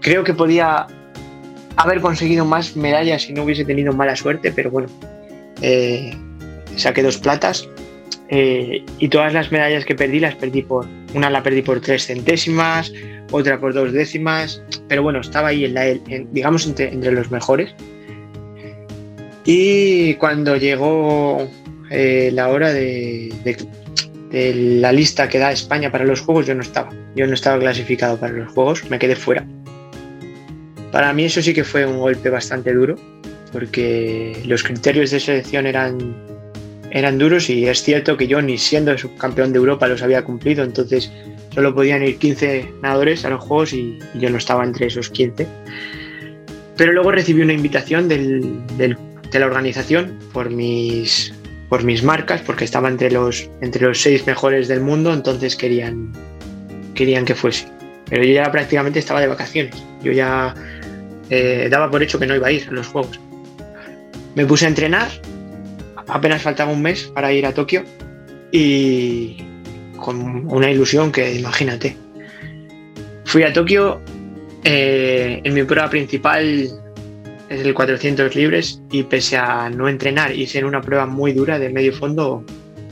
creo 0.00 0.22
que 0.22 0.34
podía 0.34 0.86
haber 1.76 2.00
conseguido 2.00 2.44
más 2.44 2.76
medallas 2.76 3.22
si 3.22 3.32
no 3.32 3.44
hubiese 3.44 3.64
tenido 3.64 3.92
mala 3.92 4.16
suerte, 4.16 4.52
pero 4.52 4.70
bueno, 4.70 4.88
eh, 5.60 6.12
saqué 6.76 7.02
dos 7.02 7.18
platas. 7.18 7.68
Eh, 8.28 8.82
y 8.98 9.08
todas 9.08 9.34
las 9.34 9.52
medallas 9.52 9.84
que 9.84 9.94
perdí 9.94 10.18
las 10.18 10.34
perdí 10.36 10.62
por, 10.62 10.86
una 11.14 11.28
la 11.28 11.42
perdí 11.42 11.60
por 11.60 11.80
tres 11.80 12.06
centésimas, 12.06 12.90
otra 13.30 13.60
por 13.60 13.74
dos 13.74 13.92
décimas, 13.92 14.62
pero 14.88 15.02
bueno, 15.02 15.20
estaba 15.20 15.48
ahí 15.48 15.66
en 15.66 15.74
la, 15.74 15.84
digamos 16.32 16.66
entre, 16.66 17.12
los 17.12 17.30
mejores. 17.30 17.74
Y 19.44 20.14
cuando 20.14 20.56
llegó 20.56 21.46
eh, 21.90 22.30
la 22.32 22.48
hora 22.48 22.72
de, 22.72 23.34
de, 24.30 24.54
la 24.80 24.92
lista 24.92 25.28
que 25.28 25.38
da 25.38 25.52
España 25.52 25.92
para 25.92 26.04
los 26.04 26.20
Juegos, 26.22 26.46
yo 26.46 26.54
no 26.54 26.62
estaba. 26.62 26.90
Yo 27.14 27.26
no 27.26 27.34
estaba 27.34 27.58
clasificado 27.58 28.16
para 28.18 28.32
los 28.32 28.52
Juegos, 28.52 28.88
me 28.88 28.98
quedé 28.98 29.14
fuera. 29.14 29.44
Para 30.92 31.12
mí 31.12 31.24
eso 31.24 31.42
sí 31.42 31.52
que 31.54 31.64
fue 31.64 31.84
un 31.86 31.98
golpe 31.98 32.30
bastante 32.30 32.72
duro, 32.72 32.96
porque 33.50 34.40
los 34.44 34.62
criterios 34.62 35.10
de 35.10 35.18
selección 35.18 35.66
eran 35.66 36.14
eran 36.94 37.16
duros 37.16 37.48
y 37.48 37.66
es 37.66 37.82
cierto 37.82 38.18
que 38.18 38.26
yo 38.26 38.42
ni 38.42 38.58
siendo 38.58 38.96
subcampeón 38.96 39.52
de 39.52 39.58
Europa 39.58 39.88
los 39.88 40.02
había 40.02 40.22
cumplido, 40.22 40.62
entonces 40.62 41.10
solo 41.54 41.74
podían 41.74 42.02
ir 42.02 42.18
15 42.18 42.70
nadadores 42.82 43.24
a 43.24 43.30
los 43.30 43.42
Juegos 43.42 43.72
y, 43.72 43.98
yo 44.14 44.28
no 44.28 44.36
estaba 44.36 44.62
entre 44.62 44.86
esos 44.86 45.08
15. 45.08 45.46
Pero 46.76 46.92
luego 46.92 47.10
recibí 47.10 47.40
una 47.40 47.54
invitación 47.54 48.08
de 48.08 48.96
la 49.32 49.46
organización 49.46 50.18
por 50.34 50.50
mis, 50.50 51.32
por 51.70 51.82
mis 51.82 52.02
marcas, 52.02 52.42
porque 52.42 52.64
estaba 52.64 52.88
entre 52.88 53.10
los, 53.10 53.48
entre 53.62 53.86
los 53.86 53.98
seis 54.00 54.26
mejores 54.26 54.68
del 54.68 54.80
mundo, 54.80 55.14
entonces 55.14 55.56
querían, 55.56 56.12
querían 56.94 57.24
que 57.24 57.34
fuese. 57.34 57.66
Pero 58.08 58.24
yo 58.24 58.34
ya 58.34 58.50
prácticamente 58.50 58.98
estaba 58.98 59.20
de 59.20 59.26
vacaciones, 59.26 59.82
yo 60.02 60.12
ya 60.12 60.54
eh, 61.30 61.68
daba 61.70 61.90
por 61.90 62.02
hecho 62.02 62.18
que 62.18 62.26
no 62.26 62.34
iba 62.34 62.48
a 62.48 62.52
ir 62.52 62.66
a 62.68 62.72
los 62.72 62.88
Juegos. 62.88 63.18
Me 64.34 64.46
puse 64.46 64.66
a 64.66 64.68
entrenar 64.68 65.08
apenas 66.08 66.42
faltaba 66.42 66.72
un 66.72 66.82
mes 66.82 67.04
para 67.14 67.32
ir 67.32 67.46
a 67.46 67.52
Tokio 67.52 67.84
y 68.50 69.36
con 69.96 70.46
una 70.52 70.70
ilusión 70.70 71.12
que 71.12 71.34
imagínate. 71.34 71.96
Fui 73.24 73.42
a 73.44 73.52
Tokio, 73.52 74.00
eh, 74.64 75.40
en 75.42 75.54
mi 75.54 75.62
prueba 75.62 75.88
principal 75.88 76.68
es 77.48 77.60
el 77.60 77.74
400 77.74 78.34
libres 78.34 78.82
y 78.90 79.02
pese 79.04 79.36
a 79.36 79.70
no 79.70 79.88
entrenar 79.88 80.34
y 80.34 80.46
ser 80.46 80.64
una 80.64 80.80
prueba 80.80 81.06
muy 81.06 81.32
dura 81.32 81.58
de 81.58 81.70
medio 81.70 81.92
fondo, 81.92 82.44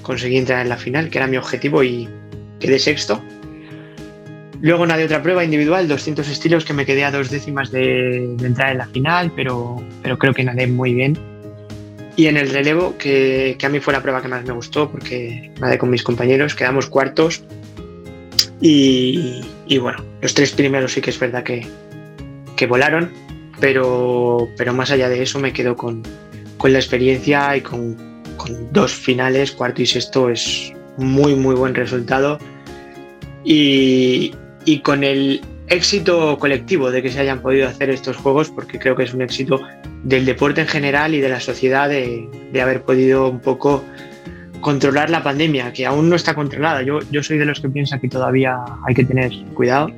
conseguí 0.03 0.37
entrar 0.37 0.63
en 0.63 0.69
la 0.69 0.77
final, 0.77 1.11
que 1.11 1.19
era 1.19 1.27
mi 1.27 1.37
objetivo 1.37 1.83
y 1.83 2.09
quedé 2.59 2.79
sexto. 2.79 3.23
Luego 4.63 4.87
nadie 4.87 5.07
otra 5.07 5.23
prueba 5.23 5.43
individual, 5.43 5.89
200 5.89 6.29
estilos 6.29 6.65
que 6.65 6.75
me 6.75 6.85
quedé 6.85 7.05
a 7.05 7.11
dos 7.11 7.31
décimas 7.31 7.71
de, 7.71 8.25
entrar 8.43 8.73
en 8.73 8.79
la 8.79 8.87
final, 8.87 9.33
pero, 9.35 9.83
pero 10.03 10.19
creo 10.19 10.35
que 10.35 10.45
nadé 10.45 10.67
muy 10.67 10.95
bien 10.95 11.19
y 12.21 12.27
en 12.27 12.37
el 12.37 12.51
relevo, 12.51 12.99
que, 12.99 13.57
a 13.63 13.69
mí 13.71 13.81
fue 13.81 13.95
la 13.95 14.03
prueba 14.03 14.21
que 14.21 14.29
más 14.29 14.45
me 14.45 14.53
gustó, 14.53 14.91
porque 14.91 15.51
nadé 15.59 15.79
con 15.79 15.89
mis 15.89 16.03
compañeros, 16.03 16.55
quedamos 16.55 16.87
cuartos. 16.87 17.43
Y, 18.61 19.43
bueno, 19.81 20.05
los 20.21 20.35
tres 20.35 20.53
primeros 20.53 20.93
sí 20.93 21.01
que 21.01 21.09
es 21.09 21.19
verdad 21.19 21.45
que, 21.45 22.67
volaron, 22.67 23.11
pero, 23.59 24.51
pero 24.59 24.75
más 24.75 24.91
allá 24.91 25.09
de 25.09 25.23
eso 25.23 25.39
me 25.39 25.55
quedo 25.55 25.77
con, 25.77 26.03
la 26.63 26.79
experiencia 26.79 27.57
y 27.57 27.63
con, 27.63 27.97
dos 28.71 28.93
finales, 28.93 29.53
cuarto 29.53 29.81
y 29.81 29.87
sexto, 29.87 30.29
es 30.29 30.75
muy, 30.99 31.35
muy 31.35 31.55
buen 31.55 31.75
resultado. 31.75 32.39
Y, 33.45 34.35
y 34.65 34.81
con 34.81 35.05
el 35.05 35.41
éxito 35.71 36.37
colectivo 36.39 36.91
de 36.91 37.03
que 37.03 37.11
se 37.11 37.21
hayan 37.21 37.41
podido 37.41 37.69
hacer 37.69 37.91
estos 37.91 38.17
juegos, 38.17 38.51
porque 38.51 38.79
creo 38.79 38.97
que 38.97 39.05
es 39.05 39.15
un 39.15 39.23
éxito 39.23 39.61
del 40.03 40.27
deporte 40.27 40.61
en 40.61 40.67
general 40.67 41.15
y 41.15 41.21
de 41.21 41.29
la 41.29 41.41
sociedad 41.41 41.89
de, 41.89 42.29
haber 42.61 42.83
podido 42.83 43.29
un 43.29 43.41
poco 43.41 43.85
controlar 44.61 45.09
la 45.09 45.23
pandemia, 45.23 45.73
que 45.73 45.87
aún 45.87 46.11
no 46.11 46.17
está 46.17 46.35
controlada. 46.35 46.83
Yo, 46.83 46.99
yo 47.11 47.23
soy 47.23 47.39
de 47.39 47.47
los 47.47 47.61
que 47.61 47.69
piensa 47.71 47.99
que 47.99 48.09
todavía 48.09 48.59
hay 48.87 48.95
que 48.95 49.05
tener 49.05 49.33
cuidado. 49.55 49.91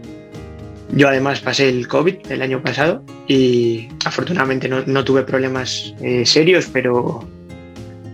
Yo 0.94 1.08
además 1.08 1.40
pasé 1.40 1.70
el 1.70 1.88
COVID 1.88 2.30
el 2.30 2.42
año 2.42 2.62
pasado 2.62 3.02
y 3.26 3.88
afortunadamente 4.04 4.68
no, 4.68 5.04
tuve 5.04 5.22
problemas 5.22 5.94
eh, 6.02 6.26
serios, 6.26 6.68
pero, 6.70 7.26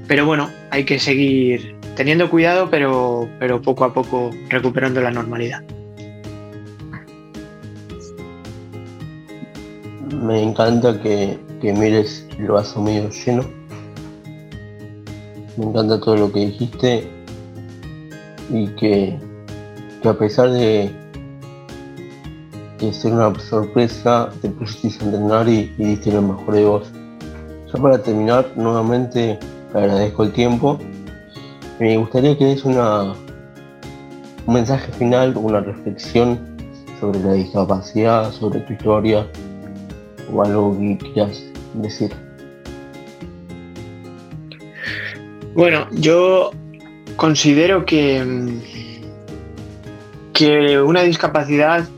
pero 0.07 0.25
bueno, 0.25 0.49
hay 0.71 0.85
que 0.85 1.01
seguir 1.01 1.75
teniendo 1.97 2.31
cuidado, 2.31 2.71
pero, 2.71 3.29
pero 3.41 3.61
poco 3.61 3.85
a 3.85 3.93
poco 3.93 4.31
recuperando 4.49 5.01
la 5.01 5.11
normalidad. 5.11 5.65
Me 10.21 10.43
encanta 10.43 11.01
que, 11.01 11.39
mires 11.63 12.27
el 12.39 12.49
vaso 12.49 12.85
lleno. 12.85 13.45
Me 15.57 15.65
encanta 15.65 16.01
todo 16.01 16.17
lo 16.17 16.33
que 16.33 16.41
dijiste 16.41 17.11
y 18.51 18.67
que, 18.77 19.19
a 20.05 20.13
pesar 20.15 20.51
de, 20.51 20.91
de 22.79 22.93
ser 22.93 23.13
una 23.13 23.39
sorpresa, 23.41 24.31
te 24.41 24.49
pusiste 24.51 25.05
a 25.05 25.09
entrenar 25.09 25.49
y, 25.49 25.73
y 25.79 25.85
diste 25.85 26.13
lo 26.13 26.23
mejor 26.23 26.55
de 26.55 26.65
vos. 26.65 26.93
Ya 27.73 27.83
para 27.83 28.03
terminar, 28.03 28.53
nuevamente 28.57 29.39
agradezco 29.75 30.25
el 30.25 30.33
tiempo. 30.33 30.79
Me 31.79 31.97
gustaría 31.97 32.37
que 32.37 32.45
des 32.45 32.65
una, 32.65 33.13
un 34.47 34.55
mensaje 34.55 34.91
final, 34.93 35.37
una 35.37 35.61
reflexión 35.61 36.39
sobre 37.01 37.21
la 37.21 37.33
discapacidad, 37.35 38.33
sobre 38.33 38.61
tu 38.61 38.73
historia 38.73 39.27
o 40.33 40.43
algo 40.43 40.79
que 40.79 41.13
quieras 41.13 41.43
decir. 41.75 42.11
Bueno, 45.55 45.89
yo 45.93 46.53
considero 47.17 47.85
que, 47.85 48.23
que 50.33 50.81
una 50.81 51.03
discapacidad 51.03 51.89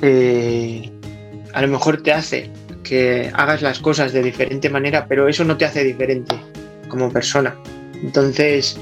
eh, 0.00 0.90
a 1.54 1.62
lo 1.62 1.68
mejor 1.68 2.02
te 2.02 2.12
hace 2.12 2.50
que 2.82 3.30
hagas 3.34 3.62
las 3.62 3.78
cosas 3.78 4.12
de 4.12 4.22
diferente 4.22 4.68
manera, 4.68 5.06
pero 5.08 5.28
eso 5.28 5.44
no 5.44 5.56
te 5.56 5.64
hace 5.64 5.84
diferente 5.84 6.36
como 6.88 7.10
persona. 7.10 7.56
Entonces, 8.02 8.78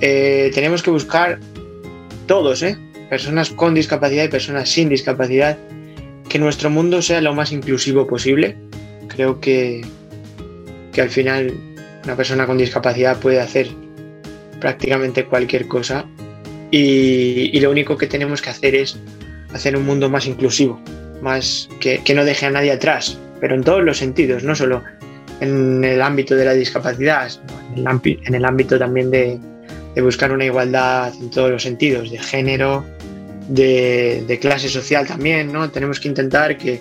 eh, 0.00 0.50
tenemos 0.54 0.82
que 0.82 0.90
buscar 0.90 1.38
todos, 2.26 2.62
¿eh? 2.62 2.78
personas 3.08 3.50
con 3.50 3.74
discapacidad 3.74 4.24
y 4.24 4.28
personas 4.28 4.68
sin 4.68 4.88
discapacidad, 4.88 5.58
que 6.28 6.38
nuestro 6.38 6.70
mundo 6.70 7.02
sea 7.02 7.20
lo 7.20 7.34
más 7.34 7.52
inclusivo 7.52 8.06
posible. 8.06 8.56
Creo 9.08 9.40
que, 9.40 9.84
que 10.92 11.02
al 11.02 11.10
final 11.10 11.52
una 12.04 12.16
persona 12.16 12.46
con 12.46 12.58
discapacidad 12.58 13.18
puede 13.18 13.40
hacer 13.40 13.68
prácticamente 14.60 15.24
cualquier 15.24 15.66
cosa 15.66 16.06
y, 16.70 17.58
lo 17.60 17.70
único 17.70 17.96
que 17.96 18.06
tenemos 18.06 18.42
que 18.42 18.50
hacer 18.50 18.74
es 18.74 18.98
hacer 19.52 19.76
un 19.76 19.86
mundo 19.86 20.10
más 20.10 20.26
inclusivo, 20.26 20.80
más 21.22 21.68
que, 21.80 22.02
no 22.14 22.24
deje 22.24 22.46
a 22.46 22.50
nadie 22.50 22.72
atrás, 22.72 23.18
pero 23.40 23.54
en 23.54 23.62
todos 23.62 23.82
los 23.82 23.98
sentidos, 23.98 24.42
no 24.42 24.54
solo 24.54 24.82
en 25.40 25.84
el 25.84 26.02
ámbito 26.02 26.34
de 26.34 26.44
la 26.44 26.52
discapacidad, 26.52 27.30
en 27.76 28.34
el 28.34 28.44
ámbito 28.44 28.78
también 28.78 29.10
de, 29.10 29.38
de 29.94 30.02
buscar 30.02 30.32
una 30.32 30.44
igualdad 30.44 31.12
en 31.20 31.30
todos 31.30 31.50
los 31.50 31.62
sentidos, 31.62 32.10
de 32.10 32.18
género, 32.18 32.84
de, 33.48 34.38
clase 34.40 34.68
social 34.68 35.06
también, 35.06 35.52
¿no? 35.52 35.70
Tenemos 35.70 36.00
que 36.00 36.08
intentar 36.08 36.56
que, 36.56 36.80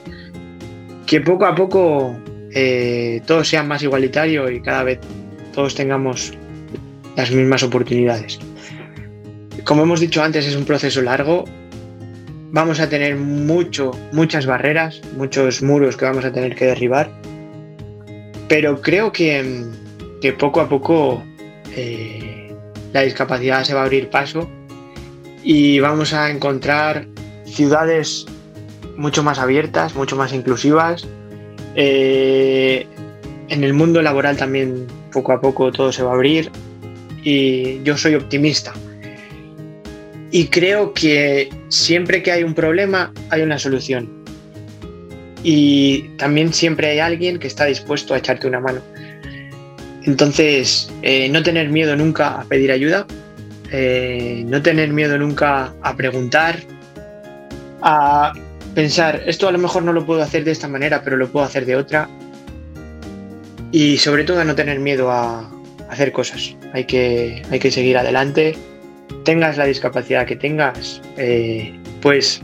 que 1.06 1.22
poco 1.22 1.46
a 1.46 1.56
poco 1.56 2.18
eh, 2.54 3.22
todo 3.26 3.44
sea 3.44 3.64
más 3.64 3.84
igualitario 3.84 4.50
y 4.50 4.62
cada 4.62 4.84
vez 4.84 5.00
todos 5.54 5.76
tengamos 5.76 6.34
las 7.16 7.32
mismas 7.32 7.64
oportunidades. 7.64 8.40
Como 9.64 9.84
hemos 9.84 10.00
dicho 10.00 10.22
antes, 10.22 10.46
es 10.46 10.56
un 10.56 10.66
proceso 10.66 11.02
largo. 11.02 11.46
Vamos 12.52 12.80
a 12.80 12.88
tener 12.88 13.16
mucho, 13.16 13.92
muchas 14.12 14.46
barreras, 14.46 15.02
muchos 15.18 15.62
muros 15.62 15.98
que 15.98 16.06
vamos 16.06 16.24
a 16.24 16.32
tener 16.32 16.56
que 16.56 16.66
derribar. 16.66 17.10
Pero 18.48 18.82
creo 18.82 19.12
que, 19.12 19.64
que 20.22 20.34
poco 20.34 20.62
a 20.62 20.70
poco 20.70 21.24
eh, 21.76 22.54
la 22.94 23.02
discapacidad 23.02 23.64
se 23.64 23.74
va 23.74 23.82
a 23.82 23.84
abrir 23.86 24.10
paso 24.10 24.48
y 25.46 25.80
vamos 25.80 26.12
a 26.12 26.32
encontrar 26.32 27.06
ciudades 27.46 28.26
mucho 28.98 29.22
más 29.24 29.38
abiertas, 29.38 29.94
mucho 29.94 30.16
más 30.16 30.34
inclusivas. 30.34 31.08
Eh, 31.76 32.88
en 33.50 33.64
el 33.64 33.74
mundo 33.74 34.02
laboral 34.02 34.38
también 34.38 34.88
poco 35.14 35.34
a 35.34 35.40
poco 35.40 35.72
todo 35.72 35.92
se 35.92 36.02
va 36.02 36.10
a 36.10 36.14
abrir 36.16 36.50
y 37.24 37.82
yo 37.84 37.96
soy 37.96 38.16
optimista. 38.16 38.74
Y 40.32 40.48
creo 40.48 40.94
que 40.94 41.50
siempre 41.70 42.24
que 42.24 42.32
hay 42.32 42.44
un 42.44 42.56
problema 42.56 43.14
hay 43.30 43.44
una 43.44 43.60
solución. 43.60 44.10
Y 45.44 46.10
también 46.18 46.54
siempre 46.54 46.90
hay 46.90 47.00
alguien 47.00 47.38
que 47.38 47.46
está 47.46 47.66
dispuesto 47.66 48.16
a 48.16 48.18
echarte 48.18 48.48
una 48.48 48.60
mano. 48.60 48.82
Entonces, 50.06 50.92
eh, 51.04 51.30
no 51.30 51.44
tener 51.44 51.70
miedo 51.70 51.96
nunca 51.96 52.42
a 52.42 52.44
pedir 52.46 52.72
ayuda, 52.72 53.06
eh, 53.78 54.46
no 54.48 54.62
tener 54.62 54.94
miedo 54.94 55.18
nunca 55.18 55.74
a 55.82 55.98
preguntar, 55.98 56.60
a 57.82 58.32
pensar, 58.74 59.22
esto 59.26 59.50
a 59.50 59.52
lo 59.52 59.58
mejor 59.58 59.84
no 59.84 59.92
lo 59.92 60.06
puedo 60.06 60.22
hacer 60.22 60.46
de 60.46 60.52
esta 60.52 60.70
manera, 60.70 61.02
pero 61.04 61.18
lo 61.18 61.28
puedo 61.28 61.46
hacer 61.46 61.66
de 61.66 61.76
otra. 61.76 62.08
Y 63.74 63.98
sobre 63.98 64.24
todo 64.24 64.40
a 64.40 64.46
no 64.46 64.56
tener 64.56 64.80
miedo 64.80 65.12
a 65.12 65.52
hacer 65.90 66.14
cosas. 66.14 66.56
Hay 66.72 66.86
que, 66.86 67.42
hay 67.52 67.60
que 67.60 67.70
seguir 67.70 67.98
adelante. 67.98 68.56
Tengas 69.26 69.58
la 69.58 69.66
discapacidad 69.66 70.26
que 70.26 70.38
tengas, 70.38 71.02
eh, 71.18 71.78
pues 72.02 72.42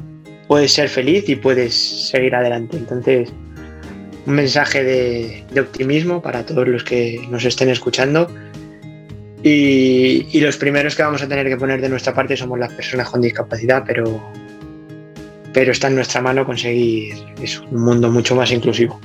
puedes 0.49 0.73
ser 0.73 0.89
feliz 0.89 1.29
y 1.29 1.37
puedes 1.37 2.09
seguir 2.09 2.35
adelante. 2.35 2.75
Entonces, 2.75 3.31
un 4.25 4.33
mensaje 4.33 4.83
de, 4.83 5.45
de 5.49 5.61
optimismo 5.61 6.21
para 6.21 6.45
todos 6.45 6.67
los 6.67 6.83
que 6.83 7.25
nos 7.29 7.45
estén 7.45 7.69
escuchando 7.69 8.27
y, 9.43 10.39
los 10.39 10.57
primeros 10.57 10.95
que 10.95 11.03
vamos 11.03 11.21
a 11.21 11.27
tener 11.27 11.47
que 11.47 11.57
poner 11.57 11.81
de 11.81 11.89
nuestra 11.89 12.13
parte 12.13 12.37
somos 12.37 12.59
las 12.59 12.73
personas 12.73 13.09
con 13.09 13.21
discapacidad, 13.21 13.83
pero, 13.85 14.21
pero 15.53 15.71
está 15.71 15.87
en 15.87 15.95
nuestra 15.95 16.21
mano 16.21 16.45
conseguir 16.45 17.15
un 17.71 17.81
mundo 17.81 18.11
mucho 18.11 18.35
más 18.35 18.51
inclusivo. 18.51 18.99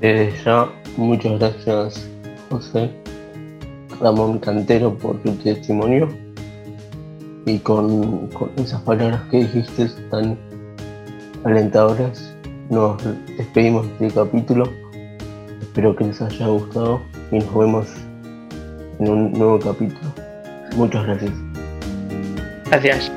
Ya, 0.00 0.70
muchas 0.96 1.38
gracias, 1.38 2.08
José 2.50 2.90
Ramón 4.00 4.38
Cantero, 4.38 4.96
por 4.96 5.20
tu 5.22 5.32
testimonio 5.36 6.08
y 7.44 7.58
con, 7.58 8.28
con 8.28 8.50
esas 8.56 8.80
palabras 8.82 9.20
que 9.30 9.38
dijiste 9.38 9.88
tan 10.10 10.38
alentadoras. 11.44 12.34
Nos 12.70 13.02
despedimos 13.36 13.86
de 13.98 14.06
este 14.06 14.20
capítulo. 14.20 14.70
Espero 15.60 15.96
que 15.96 16.04
les 16.04 16.20
haya 16.22 16.46
gustado 16.46 17.00
y 17.32 17.38
nos 17.38 17.54
vemos 17.54 18.07
en 19.00 19.10
un 19.10 19.32
nuevo 19.32 19.58
capítulo. 19.58 20.12
Muchas 20.76 21.04
gracias. 21.04 21.32
Gracias. 22.66 23.12